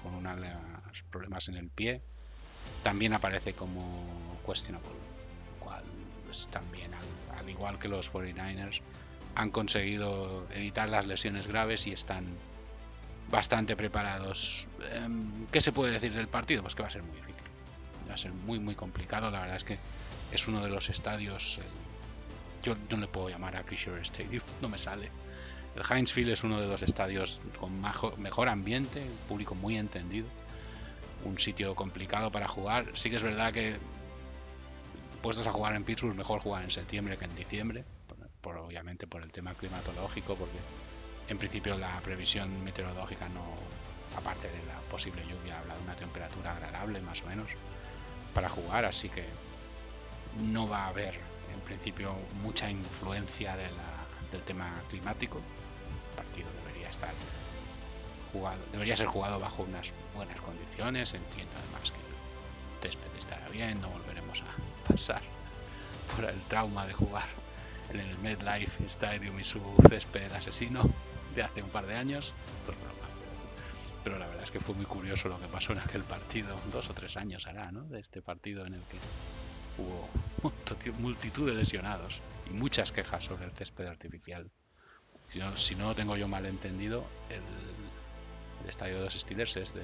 con 0.01 0.13
unos 0.13 1.03
problemas 1.09 1.47
en 1.47 1.55
el 1.55 1.69
pie. 1.69 2.01
También 2.83 3.13
aparece 3.13 3.53
como 3.53 4.39
questionable, 4.45 4.89
cual 5.59 5.83
también 6.51 6.91
al 7.37 7.49
igual 7.49 7.79
que 7.79 7.87
los 7.87 8.11
49ers 8.11 8.81
han 9.37 9.51
conseguido 9.51 10.47
evitar 10.51 10.89
las 10.89 11.05
lesiones 11.05 11.45
graves 11.45 11.85
y 11.85 11.91
están 11.91 12.25
bastante 13.29 13.75
preparados. 13.75 14.67
Em, 14.91 15.45
¿Qué 15.51 15.61
se 15.61 15.71
puede 15.71 15.91
decir 15.91 16.11
del 16.11 16.27
partido? 16.27 16.63
Pues 16.63 16.73
que 16.73 16.81
va 16.81 16.87
a 16.87 16.91
ser 16.91 17.03
muy 17.03 17.15
difícil. 17.17 17.45
Va 18.09 18.15
a 18.15 18.17
ser 18.17 18.31
muy, 18.31 18.57
muy 18.59 18.73
complicado. 18.73 19.29
La 19.29 19.41
verdad 19.41 19.57
es 19.57 19.63
que 19.63 19.77
es 20.31 20.47
uno 20.47 20.63
de 20.63 20.71
los 20.71 20.89
estadios. 20.89 21.59
yo 22.63 22.75
no 22.89 22.97
le 22.97 23.07
puedo 23.07 23.29
llamar 23.29 23.55
a 23.55 23.63
Chrysler 23.63 24.01
Stadium, 24.01 24.41
no 24.61 24.69
me 24.69 24.79
sale. 24.79 25.11
El 25.75 25.83
Heinz 25.87 26.11
Field 26.11 26.31
es 26.31 26.43
uno 26.43 26.59
de 26.59 26.67
los 26.67 26.81
estadios 26.81 27.39
con 27.59 27.79
mejor 27.79 28.49
ambiente, 28.49 29.05
público 29.27 29.53
muy 29.53 29.77
entendido. 29.77 30.27
Un 31.25 31.37
sitio 31.37 31.75
complicado 31.75 32.31
para 32.31 32.47
jugar. 32.47 32.87
Sí 32.95 33.11
que 33.11 33.17
es 33.17 33.23
verdad 33.23 33.53
que 33.53 33.77
puestos 35.21 35.45
a 35.45 35.51
jugar 35.51 35.75
en 35.75 35.83
Pittsburgh, 35.83 36.15
mejor 36.15 36.39
jugar 36.39 36.63
en 36.63 36.71
septiembre 36.71 37.17
que 37.17 37.25
en 37.25 37.35
diciembre. 37.35 37.85
Obviamente 38.43 39.07
por 39.07 39.23
el 39.23 39.31
tema 39.31 39.53
climatológico, 39.53 40.35
porque 40.35 40.57
en 41.29 41.37
principio 41.37 41.77
la 41.77 41.99
previsión 42.01 42.63
meteorológica 42.63 43.27
no, 43.29 43.43
aparte 44.17 44.49
de 44.49 44.65
la 44.65 44.79
posible 44.91 45.23
lluvia, 45.23 45.59
habla 45.59 45.75
de 45.75 45.81
una 45.81 45.95
temperatura 45.95 46.53
agradable 46.53 47.01
más 47.01 47.21
o 47.23 47.27
menos 47.27 47.47
para 48.33 48.49
jugar, 48.49 48.85
así 48.85 49.09
que 49.09 49.25
no 50.51 50.67
va 50.67 50.83
a 50.83 50.87
haber 50.89 51.15
en 51.53 51.59
principio 51.61 52.13
mucha 52.41 52.69
influencia 52.69 53.55
del 53.57 54.41
tema 54.43 54.73
climático. 54.89 55.37
El 55.39 56.15
partido 56.15 56.49
debería 56.63 56.89
estar 56.89 57.13
jugado, 58.31 58.59
debería 58.71 58.95
ser 58.95 59.07
jugado 59.07 59.39
bajo 59.39 59.63
unas 59.63 59.91
buenas 60.13 60.39
condiciones. 60.41 61.13
Entiendo 61.13 61.53
además 61.63 61.91
que 61.91 61.97
el 61.97 62.91
césped 62.91 63.17
estará 63.17 63.47
bien, 63.49 63.79
no 63.81 63.89
volveremos 63.89 64.41
a 64.41 64.91
pasar 64.91 65.21
por 66.15 66.25
el 66.25 66.39
trauma 66.43 66.85
de 66.85 66.93
jugar 66.93 67.46
en 67.91 67.99
el 67.99 68.17
MedLife 68.19 68.85
Stadium 68.85 69.39
y 69.39 69.43
su 69.43 69.61
césped 69.89 70.31
asesino 70.33 70.89
hace 71.41 71.61
un 71.61 71.69
par 71.69 71.85
de 71.85 71.95
años. 71.95 72.33
Pero 74.03 74.17
la 74.17 74.27
verdad 74.27 74.43
es 74.43 74.51
que 74.51 74.59
fue 74.59 74.75
muy 74.75 74.85
curioso 74.85 75.27
lo 75.27 75.39
que 75.39 75.47
pasó 75.47 75.73
en 75.73 75.79
aquel 75.79 76.03
partido, 76.03 76.59
dos 76.71 76.89
o 76.89 76.93
tres 76.93 77.17
años 77.17 77.45
hará, 77.47 77.71
¿no? 77.71 77.83
De 77.83 77.99
este 77.99 78.21
partido 78.21 78.65
en 78.65 78.75
el 78.75 78.81
que 78.83 78.97
hubo 79.81 80.09
multitud 80.99 81.47
de 81.47 81.53
lesionados 81.53 82.21
y 82.49 82.51
muchas 82.51 82.91
quejas 82.91 83.23
sobre 83.23 83.45
el 83.45 83.51
césped 83.51 83.85
artificial. 83.85 84.49
Si 85.29 85.39
no, 85.39 85.57
si 85.57 85.75
tengo 85.95 86.15
yo 86.15 86.27
mal 86.27 86.45
entendido, 86.45 87.05
el, 87.29 88.67
estadio 88.67 88.97
de 88.97 89.05
los 89.05 89.13
Steelers 89.13 89.55
es 89.57 89.73
de, 89.73 89.83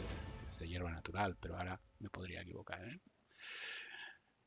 es 0.49 0.59
de 0.59 0.67
hierba 0.67 0.91
natural, 0.91 1.37
pero 1.39 1.57
ahora 1.57 1.79
me 1.99 2.09
podría 2.09 2.41
equivocar. 2.41 2.83
¿eh? 2.83 2.99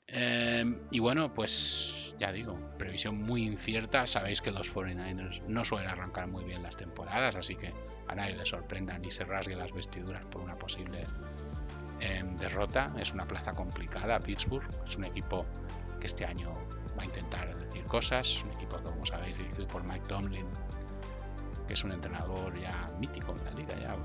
Em, 0.09 0.79
y 0.91 1.01
bueno, 1.01 1.35
pues 1.35 2.15
ya 2.19 2.31
digo, 2.31 2.59
previsión 2.79 3.17
muy 3.23 3.45
incierta. 3.45 4.07
Sabéis 4.07 4.41
que 4.41 4.51
los 4.51 4.73
49ers 4.73 5.43
no 5.47 5.65
suelen 5.65 5.89
arrancar 5.89 6.29
muy 6.29 6.45
bien 6.45 6.63
las 6.63 6.77
temporadas, 6.77 7.35
así 7.35 7.57
que 7.57 7.75
a 8.09 8.15
nadie 8.15 8.37
le 8.37 8.47
sorprenda 8.47 8.99
ni 8.99 9.11
se 9.11 9.25
rasgue 9.25 9.57
las 9.57 9.73
vestiduras 9.73 10.25
por 10.27 10.43
una 10.43 10.57
posible 10.57 11.03
em, 12.01 12.37
derrota. 12.37 12.93
Es 12.99 13.13
una 13.13 13.27
plaza 13.27 13.53
complicada, 13.53 14.21
Pittsburgh. 14.21 14.69
Es 14.87 14.97
un 14.97 15.05
equipo 15.05 15.45
que 16.01 16.07
este 16.07 16.25
año 16.25 16.55
va 16.97 17.03
a 17.03 17.07
intentar 17.07 17.59
decir 17.59 17.85
cosas. 17.85 18.45
Un 18.45 18.53
equipo 18.53 18.77
que, 18.77 18.85
como 18.85 19.05
sabéis, 19.05 19.39
dirigido 19.39 19.67
por 19.67 19.83
Mike 19.83 20.07
Tomlin, 20.07 20.47
que 21.67 21.75
es 21.75 21.83
un 21.83 21.93
entrenador 21.93 22.57
ya 22.61 22.89
mítico 23.01 23.35
en 23.37 23.45
la 23.45 23.51
liga, 23.51 23.75
ya 23.81 23.97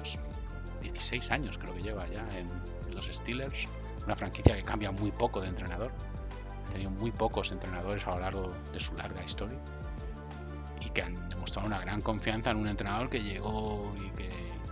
16 0.82 1.10
pues, 1.10 1.32
años 1.32 1.58
creo 1.60 1.76
que 1.76 1.84
lleva 1.84 2.08
ya 2.08 2.28
en 2.36 2.50
los 2.94 3.06
Steelers 3.06 3.68
una 4.06 4.16
franquicia 4.16 4.56
que 4.56 4.64
cambia 4.64 4.92
muy 4.92 5.12
poco 5.12 5.42
de 5.42 5.48
entrenador. 5.48 5.92
Ha 6.68 6.72
tenido 6.72 6.92
muy 6.92 7.12
pocos 7.12 7.52
entrenadores 7.52 8.06
a 8.08 8.12
lo 8.12 8.20
largo 8.20 8.52
de 8.72 8.80
su 8.80 8.94
larga 8.96 9.24
historia 9.24 9.60
y 10.80 10.90
que 10.90 11.02
han 11.04 11.30
demostrado 11.30 11.68
una 11.68 11.80
gran 11.80 12.02
confianza 12.02 12.52
en 12.52 12.58
un 12.58 12.68
entrenador 12.68 13.10
que 13.10 13.22
llegó 13.22 13.94
y 13.98 14.10
que, 14.12 14.30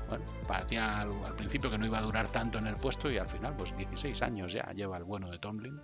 bueno, 0.07 0.25
parecía 0.47 1.01
al, 1.01 1.35
principio 1.35 1.69
que 1.69 1.77
no 1.77 1.85
iba 1.85 1.99
a 1.99 2.01
durar 2.01 2.27
tanto 2.27 2.57
en 2.57 2.67
el 2.67 2.75
puesto 2.75 3.11
y 3.11 3.17
al 3.17 3.27
final, 3.27 3.55
pues 3.55 3.75
16 3.77 4.21
años 4.21 4.53
ya 4.53 4.71
lleva 4.73 4.97
el 4.97 5.03
bueno 5.03 5.29
de 5.29 5.37
Tomlin 5.37 5.79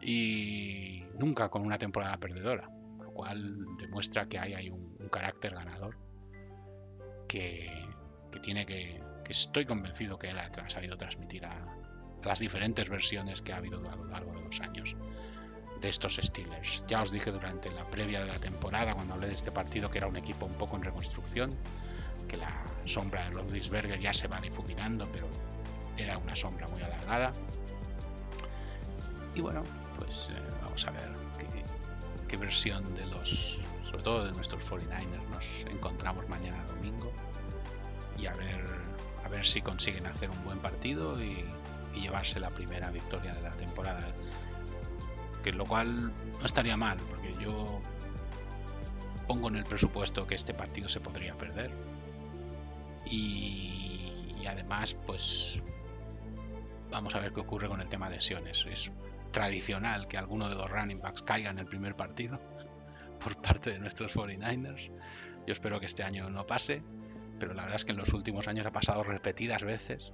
y 0.00 1.04
nunca 1.18 1.48
con 1.48 1.62
una 1.64 1.78
temporada 1.78 2.16
perdedora, 2.16 2.68
lo 2.98 3.12
cual 3.12 3.66
demuestra 3.78 4.26
que 4.26 4.38
hay, 4.38 4.54
hay 4.54 4.70
un, 4.70 4.92
carácter 5.10 5.54
ganador 5.54 5.98
que, 7.28 7.70
que 8.30 8.40
tiene 8.40 8.64
que, 8.64 9.02
que 9.24 9.32
estoy 9.32 9.66
convencido 9.66 10.18
que 10.18 10.30
él 10.30 10.38
ha 10.38 10.68
sabido 10.70 10.96
transmitir 10.96 11.44
a, 11.44 11.81
las 12.24 12.38
diferentes 12.38 12.88
versiones 12.88 13.42
que 13.42 13.52
ha 13.52 13.56
habido 13.56 13.78
a 13.90 13.96
lo 13.96 14.04
largo 14.06 14.32
de 14.32 14.40
los 14.42 14.60
años 14.60 14.96
de 15.80 15.88
estos 15.88 16.18
Steelers. 16.22 16.82
Ya 16.86 17.02
os 17.02 17.10
dije 17.10 17.30
durante 17.30 17.70
la 17.70 17.84
previa 17.90 18.20
de 18.20 18.28
la 18.28 18.38
temporada, 18.38 18.94
cuando 18.94 19.14
hablé 19.14 19.26
de 19.26 19.34
este 19.34 19.50
partido, 19.50 19.90
que 19.90 19.98
era 19.98 20.06
un 20.06 20.16
equipo 20.16 20.46
un 20.46 20.54
poco 20.54 20.76
en 20.76 20.84
reconstrucción, 20.84 21.50
que 22.28 22.36
la 22.36 22.64
sombra 22.86 23.24
de 23.24 23.30
Rodríguez 23.30 24.00
ya 24.00 24.14
se 24.14 24.28
va 24.28 24.40
difuminando, 24.40 25.08
pero 25.12 25.28
era 25.96 26.16
una 26.18 26.36
sombra 26.36 26.68
muy 26.68 26.82
alargada. 26.82 27.32
Y 29.34 29.40
bueno, 29.40 29.62
pues 29.98 30.30
eh, 30.30 30.40
vamos 30.62 30.86
a 30.86 30.90
ver 30.92 31.10
qué, 31.38 31.46
qué, 32.28 32.36
versión 32.36 32.94
de 32.94 33.04
los, 33.06 33.58
sobre 33.82 34.02
todo 34.02 34.24
de 34.26 34.32
nuestros 34.32 34.62
49ers, 34.64 35.28
nos 35.30 35.70
encontramos 35.70 36.28
mañana 36.28 36.64
domingo 36.66 37.12
y 38.18 38.26
a 38.26 38.34
ver, 38.34 38.64
a 39.24 39.28
ver 39.28 39.44
si 39.44 39.62
consiguen 39.62 40.06
hacer 40.06 40.30
un 40.30 40.44
buen 40.44 40.58
partido 40.58 41.22
y 41.22 41.44
y 41.94 42.00
llevarse 42.00 42.40
la 42.40 42.50
primera 42.50 42.90
victoria 42.90 43.34
de 43.34 43.42
la 43.42 43.52
temporada. 43.52 44.06
Que 45.42 45.52
lo 45.52 45.64
cual 45.64 46.12
no 46.38 46.46
estaría 46.46 46.76
mal, 46.76 46.98
porque 47.08 47.34
yo 47.42 47.80
pongo 49.26 49.48
en 49.48 49.56
el 49.56 49.64
presupuesto 49.64 50.26
que 50.26 50.34
este 50.34 50.54
partido 50.54 50.88
se 50.88 51.00
podría 51.00 51.36
perder. 51.36 51.70
Y, 53.06 54.34
y 54.40 54.46
además, 54.46 54.94
pues 55.06 55.60
vamos 56.90 57.14
a 57.14 57.20
ver 57.20 57.32
qué 57.32 57.40
ocurre 57.40 57.68
con 57.68 57.80
el 57.80 57.88
tema 57.88 58.08
de 58.08 58.16
lesiones. 58.16 58.66
Es 58.70 58.90
tradicional 59.32 60.06
que 60.06 60.18
alguno 60.18 60.48
de 60.48 60.54
los 60.54 60.70
running 60.70 61.00
backs 61.00 61.22
caiga 61.22 61.50
en 61.50 61.58
el 61.58 61.66
primer 61.66 61.96
partido 61.96 62.38
por 63.22 63.40
parte 63.40 63.70
de 63.70 63.78
nuestros 63.78 64.14
49ers. 64.14 64.90
Yo 65.46 65.52
espero 65.52 65.80
que 65.80 65.86
este 65.86 66.04
año 66.04 66.30
no 66.30 66.46
pase, 66.46 66.82
pero 67.40 67.54
la 67.54 67.62
verdad 67.62 67.76
es 67.76 67.84
que 67.84 67.92
en 67.92 67.98
los 67.98 68.12
últimos 68.12 68.46
años 68.46 68.64
ha 68.66 68.70
pasado 68.70 69.02
repetidas 69.02 69.64
veces 69.64 70.12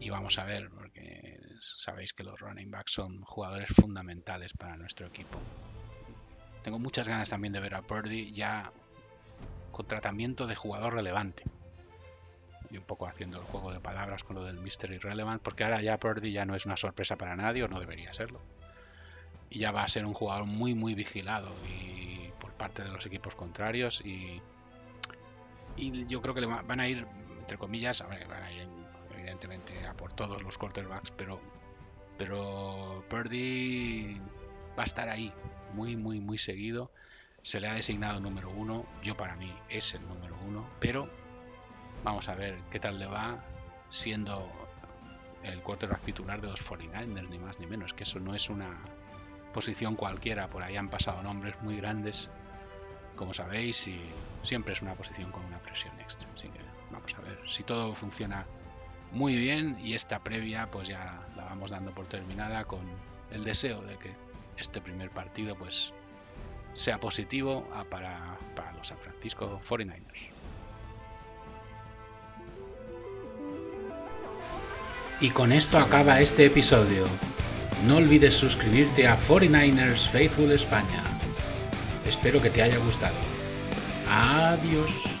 y 0.00 0.10
vamos 0.10 0.38
a 0.38 0.44
ver, 0.44 0.70
porque 0.70 1.40
sabéis 1.60 2.12
que 2.12 2.22
los 2.22 2.38
running 2.38 2.70
backs 2.70 2.92
son 2.92 3.22
jugadores 3.22 3.70
fundamentales 3.70 4.52
para 4.52 4.76
nuestro 4.76 5.06
equipo. 5.06 5.38
Tengo 6.62 6.78
muchas 6.78 7.08
ganas 7.08 7.30
también 7.30 7.52
de 7.52 7.60
ver 7.60 7.74
a 7.74 7.82
Purdy 7.82 8.32
ya 8.32 8.72
con 9.72 9.86
tratamiento 9.86 10.46
de 10.46 10.54
jugador 10.54 10.94
relevante. 10.94 11.44
Y 12.70 12.76
un 12.76 12.84
poco 12.84 13.06
haciendo 13.06 13.38
el 13.38 13.44
juego 13.44 13.72
de 13.72 13.80
palabras 13.80 14.22
con 14.22 14.36
lo 14.36 14.44
del 14.44 14.60
Mystery 14.60 14.96
Irrelevant, 14.96 15.42
porque 15.42 15.64
ahora 15.64 15.80
ya 15.80 15.98
Purdy 15.98 16.32
ya 16.32 16.44
no 16.44 16.54
es 16.54 16.66
una 16.66 16.76
sorpresa 16.76 17.16
para 17.16 17.34
nadie, 17.34 17.64
o 17.64 17.68
no 17.68 17.80
debería 17.80 18.12
serlo. 18.12 18.40
Y 19.50 19.60
ya 19.60 19.72
va 19.72 19.82
a 19.82 19.88
ser 19.88 20.04
un 20.04 20.12
jugador 20.12 20.44
muy, 20.44 20.74
muy 20.74 20.94
vigilado 20.94 21.50
y 21.66 22.30
por 22.38 22.52
parte 22.52 22.84
de 22.84 22.90
los 22.90 23.06
equipos 23.06 23.34
contrarios. 23.34 24.02
Y, 24.04 24.42
y 25.76 26.06
yo 26.06 26.20
creo 26.20 26.34
que 26.34 26.42
le 26.42 26.46
van 26.46 26.80
a 26.80 26.88
ir, 26.88 27.06
entre 27.40 27.56
comillas, 27.56 28.02
a 28.02 28.06
ver, 28.06 28.28
van 28.28 28.42
a 28.42 28.52
ir 28.52 28.77
evidentemente 29.28 29.86
a 29.86 29.94
por 29.94 30.12
todos 30.12 30.42
los 30.42 30.56
quarterbacks, 30.56 31.10
pero, 31.10 31.38
pero 32.16 33.04
Purdy 33.08 34.20
va 34.78 34.82
a 34.82 34.86
estar 34.86 35.08
ahí, 35.08 35.32
muy, 35.74 35.96
muy, 35.96 36.20
muy 36.20 36.38
seguido. 36.38 36.90
Se 37.42 37.60
le 37.60 37.68
ha 37.68 37.74
designado 37.74 38.20
número 38.20 38.50
uno, 38.50 38.86
yo 39.02 39.16
para 39.16 39.36
mí 39.36 39.52
es 39.68 39.94
el 39.94 40.06
número 40.08 40.36
uno, 40.46 40.66
pero 40.80 41.08
vamos 42.04 42.28
a 42.28 42.34
ver 42.34 42.58
qué 42.70 42.80
tal 42.80 42.98
le 42.98 43.06
va 43.06 43.44
siendo 43.90 44.50
el 45.44 45.62
quarterback 45.62 46.02
titular 46.02 46.40
de 46.40 46.48
los 46.48 46.64
49ers, 46.66 47.28
ni 47.28 47.38
más 47.38 47.60
ni 47.60 47.66
menos, 47.66 47.92
que 47.92 48.04
eso 48.04 48.18
no 48.18 48.34
es 48.34 48.48
una 48.48 48.78
posición 49.52 49.94
cualquiera, 49.94 50.48
por 50.48 50.62
ahí 50.62 50.76
han 50.76 50.88
pasado 50.88 51.22
nombres 51.22 51.54
muy 51.62 51.76
grandes, 51.76 52.28
como 53.16 53.32
sabéis, 53.34 53.88
y 53.88 54.00
siempre 54.42 54.72
es 54.72 54.82
una 54.82 54.94
posición 54.94 55.30
con 55.30 55.44
una 55.44 55.58
presión 55.58 55.98
extra. 56.00 56.28
Así 56.34 56.48
que 56.48 56.60
vamos 56.90 57.14
a 57.14 57.20
ver 57.20 57.38
si 57.46 57.62
todo 57.62 57.94
funciona 57.94 58.46
muy 59.12 59.36
bien 59.36 59.78
y 59.82 59.94
esta 59.94 60.18
previa 60.20 60.70
pues 60.70 60.88
ya 60.88 61.20
la 61.36 61.44
vamos 61.44 61.70
dando 61.70 61.92
por 61.92 62.06
terminada 62.06 62.64
con 62.64 62.80
el 63.30 63.44
deseo 63.44 63.82
de 63.82 63.96
que 63.96 64.12
este 64.56 64.80
primer 64.80 65.10
partido 65.10 65.54
pues 65.56 65.92
sea 66.74 66.98
positivo 66.98 67.66
para, 67.90 68.38
para 68.54 68.72
los 68.72 68.88
San 68.88 68.98
Francisco 68.98 69.60
49ers. 69.68 70.38
Y 75.20 75.30
con 75.30 75.50
esto 75.50 75.78
acaba 75.78 76.20
este 76.20 76.46
episodio. 76.46 77.04
No 77.86 77.96
olvides 77.96 78.34
suscribirte 78.34 79.08
a 79.08 79.16
49ers 79.16 80.08
Faithful 80.08 80.52
España. 80.52 81.02
Espero 82.06 82.40
que 82.40 82.50
te 82.50 82.62
haya 82.62 82.78
gustado. 82.78 83.16
Adiós. 84.08 85.17